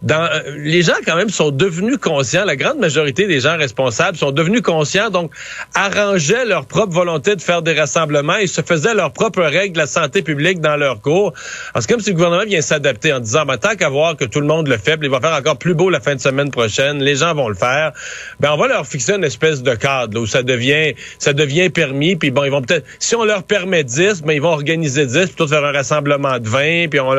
dans, 0.04 0.30
les 0.58 0.82
gens 0.82 0.94
quand 1.06 1.16
même 1.16 1.30
sont 1.30 1.52
devenus 1.52 1.98
conscients, 1.98 2.44
la 2.44 2.58
grande 2.58 2.78
majorité 2.78 3.26
des 3.26 3.40
gens 3.40 3.58
responsables 3.58 4.18
sont 4.18 4.32
devenus 4.32 4.62
conscients, 4.62 5.10
donc 5.10 5.32
arrangeaient 5.74 6.44
leur 6.44 6.66
propre 6.66 6.94
volonté 6.94 7.38
de 7.38 7.42
faire 7.42 7.62
des 7.62 7.74
rassemblements 7.74 8.36
et 8.36 8.48
se 8.48 8.62
faisaient 8.62 8.94
leurs 8.94 9.14
propres 9.14 9.44
règles 9.44 9.76
de 9.76 9.80
la 9.80 9.88
santé 9.88 10.22
publique 10.22 10.60
dans 10.60 10.76
leur 10.76 11.00
cours. 11.00 11.34
C'est 11.80 11.90
comme 11.90 12.02
si 12.02 12.10
le 12.10 12.16
gouvernement 12.16 12.44
vient 12.44 12.62
s'adapter 12.62 13.14
en 13.14 13.22
disant, 13.22 13.46
ben, 13.46 13.58
tant 13.58 13.76
qu'à 13.76 13.88
voir 13.88 14.18
que 14.18 14.26
tout 14.26 14.42
le 14.42 14.46
monde 14.46 14.68
le 14.68 14.78
fait, 14.78 15.00
il 15.02 15.10
va 15.10 15.22
faire 15.22 15.38
encore 15.38 15.58
plus 15.58 15.74
beau 15.74 15.90
la 15.90 16.02
fin 16.02 16.16
de 16.16 16.20
semaine 16.20 16.52
prochaine, 16.52 17.02
les 17.02 17.16
gens 17.16 17.34
vont 17.34 17.48
le 17.48 17.56
faire, 17.56 17.94
ben 18.42 18.52
on 18.52 18.58
va 18.58 18.68
leur 18.68 18.86
fixer 18.86 19.14
une 19.14 19.24
espèce 19.24 19.64
de 19.64 19.74
cadre 19.74 20.20
où 20.20 20.28
ça 20.28 20.44
devient 20.44 20.94
ça 21.18 21.32
devient 21.32 21.70
permis, 21.70 22.18
puis 22.18 22.30
bon, 22.30 22.44
ils 22.44 22.52
vont 22.52 22.62
peut-être, 22.62 22.86
si 23.00 23.16
on 23.16 23.24
leur 23.24 23.44
permet 23.44 23.86
10, 23.86 24.24
ben 24.24 24.34
ils 24.34 24.42
vont 24.42 24.50
organiser 24.50 25.06
10, 25.06 25.28
plutôt 25.28 25.48
faire 25.48 25.64
un 25.64 25.72
rassemblement 25.72 26.40
de 26.40 26.50
20, 26.50 26.90
puis 26.90 27.00
on, 27.00 27.14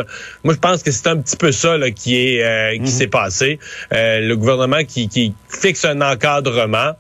moi 0.45 0.55
je 0.55 0.59
pense 0.59 0.83
que 0.83 0.91
c'est 0.91 1.07
un 1.07 1.17
petit 1.17 1.37
peu 1.37 1.51
ça 1.51 1.79
là, 1.79 1.91
qui 1.91 2.17
est 2.17 2.43
euh, 2.43 2.74
qui 2.77 2.83
mhm. 2.83 2.99
s'est 2.99 3.07
passé. 3.07 3.59
Euh, 3.93 4.21
le 4.21 4.37
gouvernement 4.37 4.85
qui, 4.87 5.09
qui 5.09 5.35
fixe 5.49 5.85
un 5.85 6.01
encadrement 6.01 6.93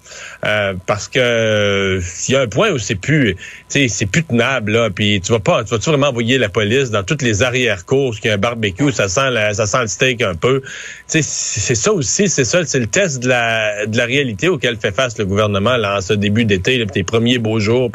euh, 0.44 0.74
parce 0.86 1.08
que 1.08 2.00
il 2.28 2.32
y 2.32 2.36
a 2.36 2.42
un 2.42 2.46
point 2.46 2.70
où 2.70 2.78
c'est 2.78 2.94
plus, 2.94 3.36
c'est 3.68 4.06
plus 4.06 4.24
tenable 4.24 4.72
là, 4.72 4.90
puis 4.90 5.20
tu 5.20 5.32
vas 5.32 5.40
pas, 5.40 5.64
tu 5.64 5.70
vas 5.70 5.78
-tu 5.78 5.90
vraiment 5.90 6.08
envoyer 6.08 6.38
la 6.38 6.48
police 6.48 6.90
dans 6.90 7.02
toutes 7.02 7.22
les 7.22 7.42
arrière-cours, 7.42 8.14
qu'il 8.16 8.28
y 8.28 8.30
a 8.30 8.34
un 8.34 8.38
barbecue, 8.38 8.92
ça 8.92 9.08
sent 9.08 9.30
ça 9.52 9.66
sent 9.66 9.80
le 9.80 9.86
steak 9.86 10.22
un 10.22 10.34
peu. 10.34 10.62
c'est 11.06 11.22
ça 11.22 11.92
aussi, 11.92 12.28
c'est 12.28 12.44
ça, 12.44 12.64
c'est 12.64 12.80
le 12.80 12.86
test 12.86 13.22
de 13.22 13.28
la, 13.28 13.86
de 13.86 13.96
la 13.96 14.04
réalité 14.04 14.48
auquel 14.48 14.76
fait 14.76 14.92
face 14.92 15.18
le 15.18 15.26
gouvernement 15.26 15.76
là, 15.76 15.98
en 15.98 16.00
ce 16.00 16.12
début 16.12 16.44
d'été, 16.44 16.84
les 16.94 17.04
premiers 17.04 17.38
beaux 17.38 17.60
jours. 17.60 17.90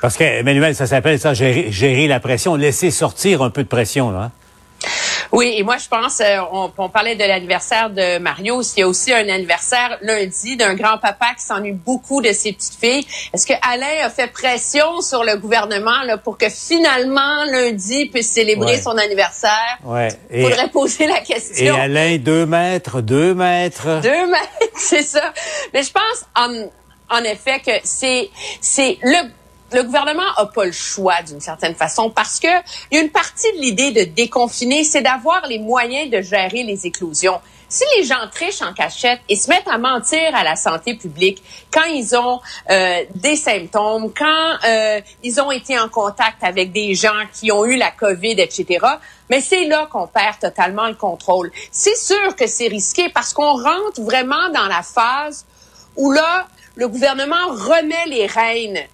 Parce 0.00 0.16
que, 0.16 0.24
Emmanuel, 0.24 0.74
ça 0.74 0.86
s'appelle 0.86 1.18
ça, 1.18 1.34
gérer, 1.34 1.70
gérer, 1.70 2.06
la 2.06 2.20
pression, 2.20 2.56
laisser 2.56 2.90
sortir 2.90 3.42
un 3.42 3.50
peu 3.50 3.62
de 3.62 3.68
pression, 3.68 4.10
là. 4.10 4.32
Oui, 5.34 5.52
et 5.56 5.64
moi, 5.64 5.78
je 5.78 5.88
pense, 5.88 6.20
euh, 6.20 6.38
on, 6.52 6.70
on 6.78 6.88
parlait 6.88 7.16
de 7.16 7.24
l'anniversaire 7.24 7.90
de 7.90 8.18
Mario. 8.18 8.62
Il 8.62 8.80
y 8.80 8.82
a 8.82 8.88
aussi 8.88 9.12
un 9.12 9.28
anniversaire 9.28 9.98
lundi 10.00 10.56
d'un 10.56 10.74
grand-papa 10.74 11.34
qui 11.36 11.44
s'ennuie 11.44 11.72
beaucoup 11.72 12.22
de 12.22 12.32
ses 12.32 12.52
petites 12.52 12.78
filles. 12.80 13.04
Est-ce 13.32 13.44
que 13.44 13.54
Alain 13.68 14.04
a 14.06 14.10
fait 14.10 14.28
pression 14.28 15.00
sur 15.00 15.24
le 15.24 15.36
gouvernement 15.36 16.02
là, 16.04 16.18
pour 16.18 16.38
que 16.38 16.48
finalement, 16.48 17.44
lundi, 17.50 18.06
puisse 18.06 18.30
célébrer 18.30 18.80
son 18.80 18.96
anniversaire? 18.96 19.78
Ouais. 19.82 20.08
Il 20.32 20.44
faudrait 20.44 20.68
poser 20.68 21.08
la 21.08 21.18
question. 21.18 21.64
Et 21.64 21.80
Alain, 21.80 22.16
deux 22.18 22.46
mètres, 22.46 23.00
deux 23.00 23.34
mètres. 23.34 24.00
Deux 24.02 24.26
mètres, 24.28 24.48
c'est 24.76 25.02
ça. 25.02 25.32
Mais 25.72 25.82
je 25.82 25.90
pense, 25.90 26.26
en, 26.36 26.68
en 27.10 27.24
effet, 27.24 27.58
que 27.58 27.72
c'est, 27.82 28.30
c'est 28.60 28.98
le 29.02 29.18
le 29.74 29.82
gouvernement 29.82 30.22
a 30.36 30.46
pas 30.46 30.64
le 30.64 30.72
choix 30.72 31.20
d'une 31.22 31.40
certaine 31.40 31.74
façon 31.74 32.08
parce 32.08 32.38
que 32.38 32.48
il 32.90 32.96
y 32.96 33.00
a 33.00 33.02
une 33.02 33.10
partie 33.10 33.52
de 33.54 33.58
l'idée 33.58 33.90
de 33.90 34.04
déconfiner, 34.04 34.84
c'est 34.84 35.02
d'avoir 35.02 35.46
les 35.48 35.58
moyens 35.58 36.10
de 36.10 36.20
gérer 36.22 36.62
les 36.62 36.86
éclosions. 36.86 37.40
Si 37.68 37.82
les 37.96 38.04
gens 38.04 38.28
trichent 38.30 38.62
en 38.62 38.72
cachette 38.72 39.20
et 39.28 39.34
se 39.34 39.48
mettent 39.48 39.66
à 39.66 39.78
mentir 39.78 40.32
à 40.34 40.44
la 40.44 40.54
santé 40.54 40.94
publique 40.94 41.42
quand 41.72 41.84
ils 41.84 42.14
ont 42.14 42.40
euh, 42.70 43.02
des 43.16 43.34
symptômes, 43.34 44.12
quand 44.16 44.58
euh, 44.64 45.00
ils 45.24 45.40
ont 45.40 45.50
été 45.50 45.76
en 45.76 45.88
contact 45.88 46.44
avec 46.44 46.70
des 46.70 46.94
gens 46.94 47.24
qui 47.32 47.50
ont 47.50 47.64
eu 47.64 47.76
la 47.76 47.90
COVID, 47.90 48.36
etc., 48.38 48.86
mais 49.28 49.40
c'est 49.40 49.64
là 49.64 49.88
qu'on 49.90 50.06
perd 50.06 50.38
totalement 50.38 50.86
le 50.86 50.94
contrôle. 50.94 51.50
C'est 51.72 51.96
sûr 51.96 52.36
que 52.36 52.46
c'est 52.46 52.68
risqué 52.68 53.08
parce 53.08 53.32
qu'on 53.32 53.60
rentre 53.60 54.00
vraiment 54.02 54.50
dans 54.50 54.66
la 54.66 54.82
phase 54.82 55.44
où 55.96 56.12
là, 56.12 56.46
le 56.76 56.86
gouvernement 56.86 57.48
remet 57.48 58.06
les 58.06 58.26
rênes 58.26 58.86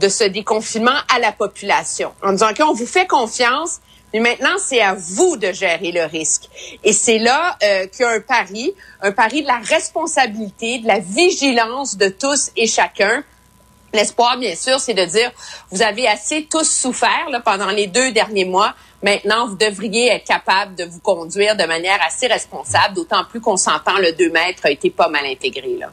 de 0.00 0.08
ce 0.08 0.24
déconfinement 0.24 0.98
à 1.14 1.18
la 1.18 1.30
population 1.30 2.12
en 2.22 2.32
disant 2.32 2.54
qu'on 2.56 2.72
vous 2.72 2.86
fait 2.86 3.06
confiance, 3.06 3.80
mais 4.12 4.20
maintenant 4.20 4.56
c'est 4.58 4.80
à 4.80 4.94
vous 4.94 5.36
de 5.36 5.52
gérer 5.52 5.92
le 5.92 6.04
risque. 6.04 6.48
Et 6.82 6.92
c'est 6.92 7.18
là 7.18 7.56
euh, 7.62 7.86
qu'il 7.86 8.00
y 8.00 8.08
a 8.08 8.12
un 8.12 8.20
pari, 8.20 8.74
un 9.02 9.12
pari 9.12 9.42
de 9.42 9.46
la 9.46 9.58
responsabilité, 9.58 10.78
de 10.78 10.88
la 10.88 10.98
vigilance 10.98 11.96
de 11.96 12.08
tous 12.08 12.50
et 12.56 12.66
chacun. 12.66 13.22
L'espoir, 13.92 14.38
bien 14.38 14.54
sûr, 14.54 14.78
c'est 14.78 14.94
de 14.94 15.04
dire, 15.04 15.32
vous 15.72 15.82
avez 15.82 16.06
assez 16.06 16.46
tous 16.48 16.68
souffert 16.68 17.28
là, 17.30 17.40
pendant 17.40 17.70
les 17.70 17.88
deux 17.88 18.12
derniers 18.12 18.44
mois. 18.44 18.74
Maintenant, 19.02 19.48
vous 19.48 19.56
devriez 19.56 20.12
être 20.12 20.26
capable 20.26 20.76
de 20.76 20.84
vous 20.84 21.00
conduire 21.00 21.56
de 21.56 21.64
manière 21.64 21.98
assez 22.06 22.28
responsable, 22.28 22.94
d'autant 22.94 23.24
plus 23.24 23.40
qu'on 23.40 23.56
s'entend, 23.56 23.98
le 23.98 24.12
2 24.12 24.30
mètres 24.30 24.64
a 24.64 24.70
été 24.70 24.90
pas 24.90 25.08
mal 25.08 25.26
intégré. 25.26 25.76
Là. 25.76 25.90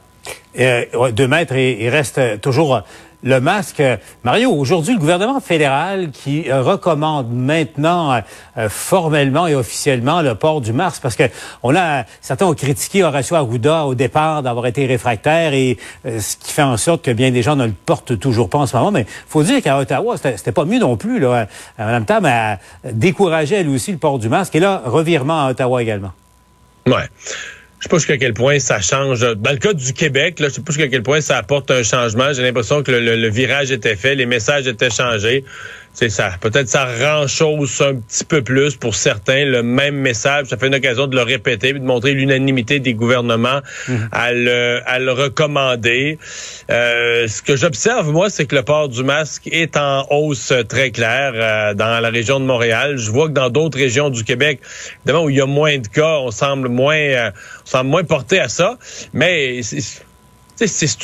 Euh, 0.58 1.10
deux 1.10 1.26
mètres, 1.26 1.54
et 1.54 1.84
il 1.84 1.88
reste 1.88 2.40
toujours 2.40 2.82
le 3.22 3.40
masque. 3.40 3.82
Mario, 4.22 4.52
aujourd'hui, 4.52 4.94
le 4.94 5.00
gouvernement 5.00 5.40
fédéral 5.40 6.10
qui 6.12 6.50
euh, 6.50 6.62
recommande 6.62 7.32
maintenant 7.32 8.12
euh, 8.12 8.20
euh, 8.56 8.68
formellement 8.68 9.46
et 9.46 9.54
officiellement 9.54 10.22
le 10.22 10.34
port 10.34 10.60
du 10.60 10.72
masque 10.72 11.02
parce 11.02 11.16
que 11.16 11.24
on 11.62 11.74
a 11.74 12.04
certains 12.20 12.46
ont 12.46 12.54
critiqué 12.54 13.02
Horacio 13.02 13.36
Arruda 13.36 13.86
au 13.86 13.94
départ 13.94 14.42
d'avoir 14.42 14.66
été 14.66 14.86
réfractaire 14.86 15.52
et 15.52 15.78
ce 16.04 16.36
qui 16.36 16.52
fait 16.52 16.62
en 16.62 16.76
sorte 16.76 17.04
que 17.04 17.10
bien 17.10 17.30
des 17.30 17.42
gens 17.42 17.56
ne 17.56 17.66
le 17.66 17.72
portent 17.72 18.18
toujours 18.18 18.48
pas 18.48 18.58
en 18.58 18.66
ce 18.66 18.76
moment. 18.76 18.92
Mais 18.92 19.06
faut 19.26 19.42
dire 19.42 19.62
qu'à 19.62 19.78
Ottawa, 19.78 20.16
c'était 20.16 20.52
pas 20.52 20.64
mieux 20.64 20.78
non 20.78 20.96
plus. 20.96 21.18
Là. 21.18 21.46
Mme 21.78 22.04
Tam 22.04 22.24
a 22.24 22.58
découragé 22.84 23.56
elle 23.56 23.68
aussi 23.68 23.92
le 23.92 23.98
port 23.98 24.18
du 24.18 24.28
masque 24.28 24.54
et 24.54 24.60
là, 24.60 24.82
revirement 24.84 25.46
à 25.46 25.50
Ottawa 25.50 25.82
également. 25.82 26.12
Ouais. 26.86 27.08
Je 27.78 27.84
sais 27.84 27.88
pas 27.88 27.98
jusqu'à 27.98 28.18
quel 28.18 28.34
point 28.34 28.58
ça 28.58 28.80
change. 28.80 29.20
Dans 29.20 29.52
le 29.52 29.58
cas 29.58 29.72
du 29.72 29.92
Québec, 29.92 30.40
là, 30.40 30.48
je 30.48 30.54
sais 30.54 30.60
pas 30.62 30.72
jusqu'à 30.72 30.88
quel 30.88 31.04
point 31.04 31.20
ça 31.20 31.36
apporte 31.36 31.70
un 31.70 31.84
changement. 31.84 32.32
J'ai 32.32 32.42
l'impression 32.42 32.82
que 32.82 32.90
le, 32.90 33.28
virage 33.28 33.70
était 33.70 33.94
fait, 33.94 34.16
les 34.16 34.26
messages 34.26 34.66
étaient 34.66 34.90
changés 34.90 35.44
c'est 35.98 36.10
ça. 36.10 36.30
Peut-être 36.40 36.68
ça 36.68 36.84
rend 36.84 37.26
chose 37.26 37.82
un 37.84 37.96
petit 37.96 38.24
peu 38.24 38.40
plus 38.40 38.76
pour 38.76 38.94
certains. 38.94 39.44
Le 39.44 39.64
même 39.64 39.96
message, 39.96 40.46
ça 40.46 40.56
fait 40.56 40.68
une 40.68 40.76
occasion 40.76 41.08
de 41.08 41.16
le 41.16 41.22
répéter, 41.22 41.72
de 41.72 41.80
montrer 41.80 42.12
l'unanimité 42.12 42.78
des 42.78 42.94
gouvernements 42.94 43.62
mhm. 43.88 44.08
à, 44.12 44.32
le, 44.32 44.80
à 44.86 45.00
le 45.00 45.10
recommander. 45.10 46.20
Euh, 46.70 47.26
ce 47.26 47.42
que 47.42 47.56
j'observe, 47.56 48.12
moi, 48.12 48.30
c'est 48.30 48.46
que 48.46 48.54
le 48.54 48.62
port 48.62 48.88
du 48.88 49.02
masque 49.02 49.48
est 49.50 49.76
en 49.76 50.06
hausse 50.10 50.52
très 50.68 50.92
claire 50.92 51.32
euh, 51.34 51.74
dans 51.74 51.98
la 51.98 52.10
région 52.10 52.38
de 52.38 52.44
Montréal. 52.44 52.96
Je 52.96 53.10
vois 53.10 53.26
que 53.26 53.32
dans 53.32 53.50
d'autres 53.50 53.78
régions 53.78 54.08
du 54.08 54.22
Québec, 54.22 54.60
évidemment, 55.00 55.24
où 55.24 55.30
il 55.30 55.36
y 55.36 55.40
a 55.40 55.46
moins 55.46 55.78
de 55.78 55.88
cas, 55.88 56.18
on 56.20 56.30
semble 56.30 56.68
moins, 56.68 56.94
euh, 56.94 57.32
on 57.64 57.70
semble 57.70 57.90
moins 57.90 58.04
porté 58.04 58.38
à 58.38 58.48
ça. 58.48 58.78
Mais 59.12 59.62
c'est 59.64 59.80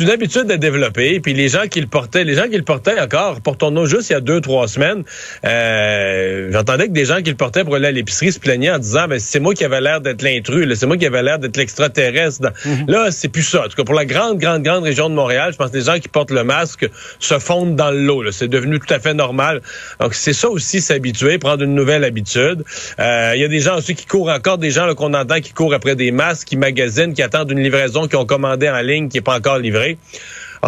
une 0.01 0.11
habitude 0.11 0.51
à 0.51 0.57
développer. 0.57 1.21
Puis 1.21 1.35
les 1.35 1.49
gens 1.49 1.67
qui 1.71 1.81
le 1.81 1.87
portaient, 1.87 2.25
les 2.25 2.35
gens 2.35 2.49
qui 2.49 2.57
le 2.57 2.63
portaient 2.63 2.99
encore, 3.01 3.41
portons-nous 3.41 3.87
juste 3.87 4.11
il 4.11 4.15
y 4.15 4.17
a 4.17 4.21
deux, 4.21 4.41
trois 4.41 4.69
semaines, 4.69 5.05
euh, 5.45 6.49
j'entendais 6.53 6.89
que 6.89 6.93
des 6.93 7.05
gens 7.05 7.23
qui 7.23 7.31
le 7.31 7.37
portaient 7.37 7.65
pour 7.65 7.77
aller 7.77 7.89
à 7.89 7.93
l'épicerie 7.93 8.33
se 8.33 8.41
plaignaient 8.41 8.71
en 8.71 8.79
disant, 8.79 9.07
ben, 9.09 9.19
c'est 9.19 9.41
moi 9.41 9.55
qui 9.55 9.65
avais 9.65 9.81
l'air 9.81 10.01
d'être 10.01 10.23
l'intrus, 10.23 10.73
c'est 10.75 10.87
moi 10.87 10.97
qui 10.97 11.07
avais 11.07 11.23
l'air 11.23 11.39
d'être 11.39 11.57
l'extraterrestre. 11.57 12.53
Mhm. 12.65 12.87
Là, 12.89 13.11
c'est 13.11 13.29
plus 13.29 13.43
ça. 13.43 13.65
En 13.65 13.69
tout 13.69 13.77
cas, 13.77 13.85
pour 13.85 13.95
la 13.95 14.05
grande, 14.05 14.39
grande, 14.39 14.63
grande 14.63 14.85
région 14.85 15.09
de 15.09 15.15
Montréal, 15.15 15.53
je 15.53 15.57
pense 15.57 15.71
que 15.71 15.77
les 15.77 15.85
gens 15.85 15.99
qui 15.99 16.09
portent 16.09 16.31
le 16.31 16.45
masque 16.45 16.89
se 17.19 17.39
fondent 17.39 17.77
dans 17.77 17.91
l'eau. 17.91 18.31
C'est 18.33 18.49
devenu 18.49 18.79
tout 18.79 18.93
à 18.93 18.99
fait 18.99 19.15
normal. 19.15 19.61
Donc, 20.01 20.15
c'est 20.15 20.33
ça 20.33 20.49
aussi, 20.49 20.81
s'habituer, 20.81 21.39
prendre 21.39 21.63
une 21.63 21.75
nouvelle 21.75 22.05
habitude. 22.05 22.65
Euh, 22.99 23.33
il 23.35 23.41
y 23.41 23.45
a 23.45 23.49
des 23.49 23.61
gens 23.61 23.79
aussi 23.79 23.95
qui 23.95 24.07
courent 24.07 24.31
encore, 24.31 24.59
des 24.59 24.71
gens 24.71 24.93
qu'on 24.95 25.15
entend 25.15 25.41
qui 25.41 25.53
courent 25.53 25.75
après 25.75 25.97
des 25.97 26.11
masques, 26.11 26.49
qui 26.49 26.57
magasinent, 26.57 27.15
qui 27.15 27.23
attendent 27.23 27.51
une 27.51 27.61
livraison, 27.61 28.09
qui 28.09 28.17
ont 28.17 28.27
commandé 28.27 28.69
en 28.69 28.81
ligne, 28.81 29.09
qui 29.09 29.19
est 29.19 29.23
pas 29.23 29.41
encore 29.45 29.59
livré. 29.59 29.99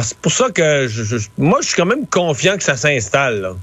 C'est 0.03 0.19
pour 0.19 0.33
ça 0.33 0.51
que 0.51 0.87
je, 0.89 1.17
moi, 1.39 1.61
je 1.63 1.69
suis 1.69 1.77
quand 1.77 1.87
même 1.87 2.07
confiant 2.07 2.57
que 2.59 2.63
ça 2.63 2.77
s'installe. 2.77 3.55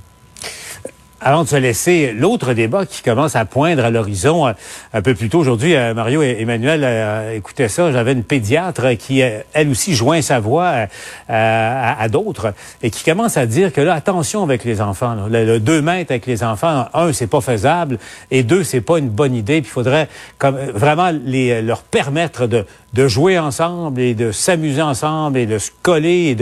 Avant 1.25 1.43
de 1.43 1.47
se 1.47 1.55
laisser, 1.55 2.11
l'autre 2.11 2.51
débat 2.51 2.85
qui 2.85 3.01
commence 3.01 3.37
à 3.37 3.45
poindre 3.45 3.85
à 3.85 3.89
l'horizon 3.89 4.45
euh, 4.45 4.51
un 4.91 5.01
peu 5.01 5.15
plus 5.15 5.29
tôt 5.29 5.39
aujourd'hui, 5.39 5.73
euh, 5.73 5.93
Mario 5.93 6.21
et 6.21 6.35
Emmanuel 6.41 6.81
euh, 6.83 7.37
écoutez 7.37 7.69
ça, 7.69 7.93
j'avais 7.93 8.11
une 8.11 8.25
pédiatre 8.25 8.97
qui, 8.97 9.21
elle 9.21 9.69
aussi, 9.69 9.95
joint 9.95 10.21
sa 10.21 10.41
voix 10.41 10.87
à, 11.29 12.09
d'autres 12.09 12.53
et 12.81 12.89
qui 12.89 13.05
commence 13.05 13.37
à 13.37 13.45
dire 13.45 13.71
que 13.71 13.79
là, 13.79 13.93
attention 13.93 14.43
avec 14.43 14.65
les 14.65 14.81
enfants. 14.81 15.15
Le, 15.29 15.59
deux 15.59 15.81
mètres 15.81 16.11
avec 16.11 16.25
les 16.25 16.43
enfants, 16.43 16.87
un, 16.93 17.13
c'est 17.13 17.27
pas 17.27 17.39
faisable 17.39 17.99
et 18.29 18.43
deux, 18.43 18.65
c'est 18.65 18.81
pas 18.81 18.97
une 18.97 19.09
bonne 19.09 19.33
idée. 19.33 19.61
Puis 19.61 19.69
il 19.69 19.73
faudrait 19.73 20.09
vraiment 20.41 21.11
leur 21.21 21.83
permettre 21.83 22.47
de, 22.47 22.65
jouer 23.07 23.39
ensemble 23.39 24.01
et 24.01 24.13
de 24.13 24.31
s'amuser 24.31 24.81
ensemble 24.81 25.37
et 25.37 25.45
de 25.45 25.57
se 25.57 25.71
coller 25.81 26.35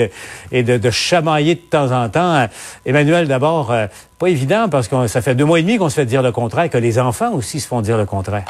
et 0.51 0.63
de 0.63 0.89
chamailler 0.89 1.55
de 1.55 1.59
temps 1.59 1.91
en 1.91 2.09
temps. 2.09 2.47
Emmanuel, 2.85 3.27
d'abord, 3.27 3.73
pas 4.21 4.29
évident 4.29 4.69
parce 4.69 4.87
que 4.87 5.07
ça 5.07 5.23
fait 5.23 5.33
deux 5.33 5.45
mois 5.45 5.57
et 5.57 5.63
demi 5.63 5.79
qu'on 5.79 5.89
se 5.89 5.95
fait 5.95 6.05
dire 6.05 6.21
le 6.21 6.31
contraire, 6.31 6.69
que 6.69 6.77
les 6.77 6.99
enfants 6.99 7.33
aussi 7.33 7.59
se 7.59 7.67
font 7.67 7.81
dire 7.81 7.97
le 7.97 8.05
contraire. 8.05 8.45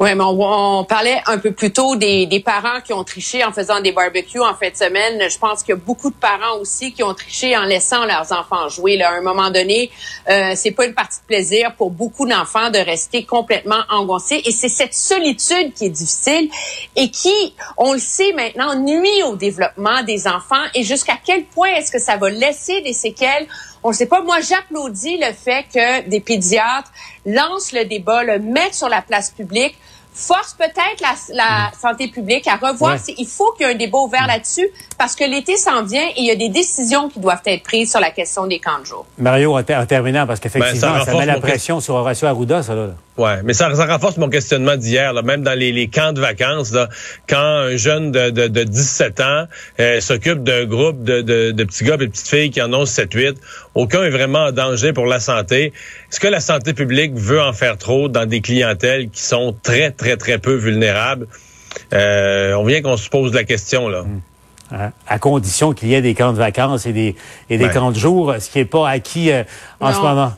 Oui, 0.00 0.14
mais 0.14 0.24
on, 0.24 0.84
parlait 0.84 1.20
un 1.26 1.38
peu 1.38 1.50
plus 1.50 1.72
tôt 1.72 1.96
des, 1.96 2.26
des, 2.26 2.38
parents 2.38 2.80
qui 2.84 2.92
ont 2.92 3.02
triché 3.02 3.44
en 3.44 3.52
faisant 3.52 3.80
des 3.80 3.90
barbecues 3.90 4.40
en 4.40 4.54
fin 4.54 4.70
de 4.70 4.76
semaine. 4.76 5.28
Je 5.28 5.38
pense 5.38 5.64
qu'il 5.64 5.74
y 5.74 5.78
a 5.78 5.80
beaucoup 5.80 6.10
de 6.10 6.16
parents 6.16 6.58
aussi 6.60 6.92
qui 6.92 7.02
ont 7.02 7.14
triché 7.14 7.56
en 7.56 7.64
laissant 7.64 8.04
leurs 8.06 8.30
enfants 8.30 8.68
jouer. 8.68 8.96
Là, 8.96 9.10
à 9.10 9.14
un 9.14 9.22
moment 9.22 9.50
donné, 9.50 9.90
euh, 10.28 10.52
c'est 10.54 10.70
pas 10.70 10.86
une 10.86 10.94
partie 10.94 11.18
de 11.18 11.26
plaisir 11.26 11.74
pour 11.76 11.90
beaucoup 11.90 12.28
d'enfants 12.28 12.70
de 12.70 12.78
rester 12.78 13.24
complètement 13.24 13.82
engoncés. 13.90 14.40
Et 14.44 14.52
c'est 14.52 14.68
cette 14.68 14.94
solitude 14.94 15.74
qui 15.74 15.86
est 15.86 15.90
difficile 15.90 16.48
et 16.94 17.10
qui, 17.10 17.54
on 17.76 17.92
le 17.92 17.98
sait 17.98 18.32
maintenant, 18.34 18.76
nuit 18.76 19.22
au 19.26 19.34
développement 19.34 20.04
des 20.04 20.28
enfants. 20.28 20.64
Et 20.76 20.84
jusqu'à 20.84 21.18
quel 21.24 21.44
point 21.44 21.70
est-ce 21.70 21.90
que 21.90 22.00
ça 22.00 22.16
va 22.16 22.30
laisser 22.30 22.82
des 22.82 22.92
séquelles 22.92 23.48
on 23.82 23.90
ne 23.90 23.94
sait 23.94 24.06
pas. 24.06 24.22
Moi, 24.22 24.40
j'applaudis 24.40 25.18
le 25.18 25.32
fait 25.32 25.64
que 25.72 26.08
des 26.08 26.20
pédiatres 26.20 26.90
lancent 27.26 27.72
le 27.72 27.84
débat, 27.84 28.24
le 28.24 28.38
mettent 28.38 28.74
sur 28.74 28.88
la 28.88 29.02
place 29.02 29.30
publique 29.30 29.76
force 30.18 30.54
peut-être 30.54 31.00
la, 31.32 31.70
santé 31.80 32.08
publique 32.08 32.46
à 32.48 32.56
revoir. 32.56 32.96
Il 33.16 33.26
faut 33.26 33.52
qu'il 33.52 33.66
y 33.66 33.70
ait 33.70 33.72
un 33.72 33.76
débat 33.76 33.98
ouvert 33.98 34.26
là-dessus 34.26 34.68
parce 34.98 35.14
que 35.14 35.24
l'été 35.24 35.56
s'en 35.56 35.84
vient 35.84 36.06
et 36.08 36.18
il 36.18 36.24
y 36.24 36.30
a 36.30 36.36
des 36.36 36.48
décisions 36.48 37.08
qui 37.08 37.20
doivent 37.20 37.42
être 37.46 37.62
prises 37.62 37.90
sur 37.90 38.00
la 38.00 38.10
question 38.10 38.46
des 38.46 38.58
camps 38.58 38.80
de 38.80 38.84
jour. 38.84 39.06
Mario, 39.16 39.56
en, 39.56 39.62
terminant, 39.62 40.26
parce 40.26 40.40
qu'effectivement, 40.40 40.94
ben, 40.94 41.04
ça, 41.04 41.14
met 41.14 41.26
la 41.26 41.40
pression 41.40 41.80
sur 41.80 41.94
Horacio 41.94 42.26
Arruda, 42.26 42.62
ça, 42.62 42.74
là. 42.74 42.88
Ouais, 43.18 43.42
mais 43.42 43.52
ça, 43.52 43.74
ça 43.74 43.86
renforce 43.86 44.16
mon 44.16 44.30
questionnement 44.30 44.76
d'hier, 44.76 45.12
même 45.24 45.42
dans 45.42 45.58
les, 45.58 45.72
les, 45.72 45.88
camps 45.88 46.12
de 46.12 46.20
vacances, 46.20 46.72
là, 46.72 46.88
quand 47.28 47.36
un 47.36 47.76
jeune 47.76 48.12
de, 48.12 48.30
de, 48.30 48.46
de 48.46 48.62
17 48.62 49.20
ans 49.20 49.48
euh, 49.80 50.00
s'occupe 50.00 50.44
d'un 50.44 50.66
groupe 50.66 51.02
de, 51.02 51.20
de, 51.22 51.50
de, 51.50 51.64
petits 51.64 51.82
gars 51.82 51.94
et 51.94 51.98
de 51.98 52.06
petites 52.06 52.28
filles 52.28 52.50
qui 52.50 52.62
en 52.62 52.72
ont 52.72 52.84
7-8, 52.84 53.34
aucun 53.74 54.04
est 54.04 54.10
vraiment 54.10 54.44
en 54.44 54.52
danger 54.52 54.92
pour 54.92 55.06
la 55.06 55.18
santé. 55.18 55.72
Est-ce 56.12 56.20
que 56.20 56.28
la 56.28 56.38
santé 56.38 56.74
publique 56.74 57.14
veut 57.16 57.40
en 57.40 57.52
faire 57.52 57.76
trop 57.76 58.08
dans 58.08 58.24
des 58.24 58.40
clientèles 58.40 59.10
qui 59.10 59.22
sont 59.22 59.52
très, 59.64 59.90
très, 59.90 60.16
très 60.16 60.38
peu 60.38 60.54
vulnérables? 60.54 61.26
Euh, 61.92 62.52
on 62.54 62.64
vient 62.64 62.82
qu'on 62.82 62.96
se 62.96 63.08
pose 63.08 63.34
la 63.34 63.42
question, 63.42 63.88
là. 63.88 64.02
Hmm. 64.02 64.20
Hein, 64.70 64.90
à 65.06 65.18
condition 65.18 65.72
qu'il 65.72 65.88
y 65.88 65.94
ait 65.94 66.02
des 66.02 66.14
camps 66.14 66.32
de 66.32 66.36
vacances 66.36 66.84
et 66.84 66.92
des, 66.92 67.16
et 67.48 67.56
des 67.56 67.70
camps 67.70 67.90
de 67.90 67.96
jour, 67.96 68.34
ce 68.38 68.50
qui 68.50 68.58
n'est 68.58 68.66
pas 68.66 68.86
acquis 68.86 69.32
euh, 69.32 69.42
en 69.80 69.94
ce 69.94 70.00
moment. 70.00 70.32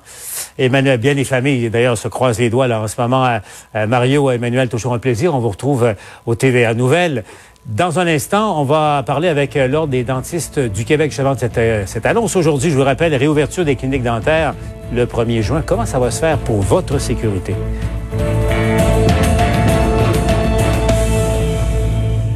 Emmanuel, 0.56 1.00
bien 1.00 1.14
les 1.14 1.24
familles, 1.24 1.68
d'ailleurs, 1.68 1.98
se 1.98 2.06
croisent 2.06 2.38
les 2.38 2.48
doigts 2.48 2.68
là 2.68 2.80
en 2.80 2.86
ce 2.86 3.00
moment. 3.00 3.40
Euh, 3.74 3.86
Mario, 3.88 4.30
Emmanuel, 4.30 4.68
toujours 4.68 4.94
un 4.94 5.00
plaisir. 5.00 5.34
On 5.34 5.40
vous 5.40 5.48
retrouve 5.48 5.82
euh, 5.82 5.94
au 6.26 6.36
TVA 6.36 6.74
Nouvelles. 6.74 7.24
Dans 7.66 7.98
un 7.98 8.06
instant, 8.06 8.60
on 8.60 8.64
va 8.64 9.02
parler 9.04 9.26
avec 9.26 9.54
l'Ordre 9.54 9.90
des 9.90 10.04
dentistes 10.04 10.58
du 10.58 10.84
Québec 10.84 11.10
de 11.10 11.38
cette, 11.38 11.60
cette 11.86 12.06
annonce. 12.06 12.34
Aujourd'hui, 12.34 12.70
je 12.70 12.76
vous 12.76 12.84
rappelle, 12.84 13.14
réouverture 13.14 13.64
des 13.66 13.76
cliniques 13.76 14.02
dentaires 14.02 14.54
le 14.94 15.04
1er 15.04 15.42
juin. 15.42 15.62
Comment 15.64 15.84
ça 15.84 15.98
va 15.98 16.10
se 16.10 16.20
faire 16.20 16.38
pour 16.38 16.62
votre 16.62 16.98
sécurité? 16.98 17.54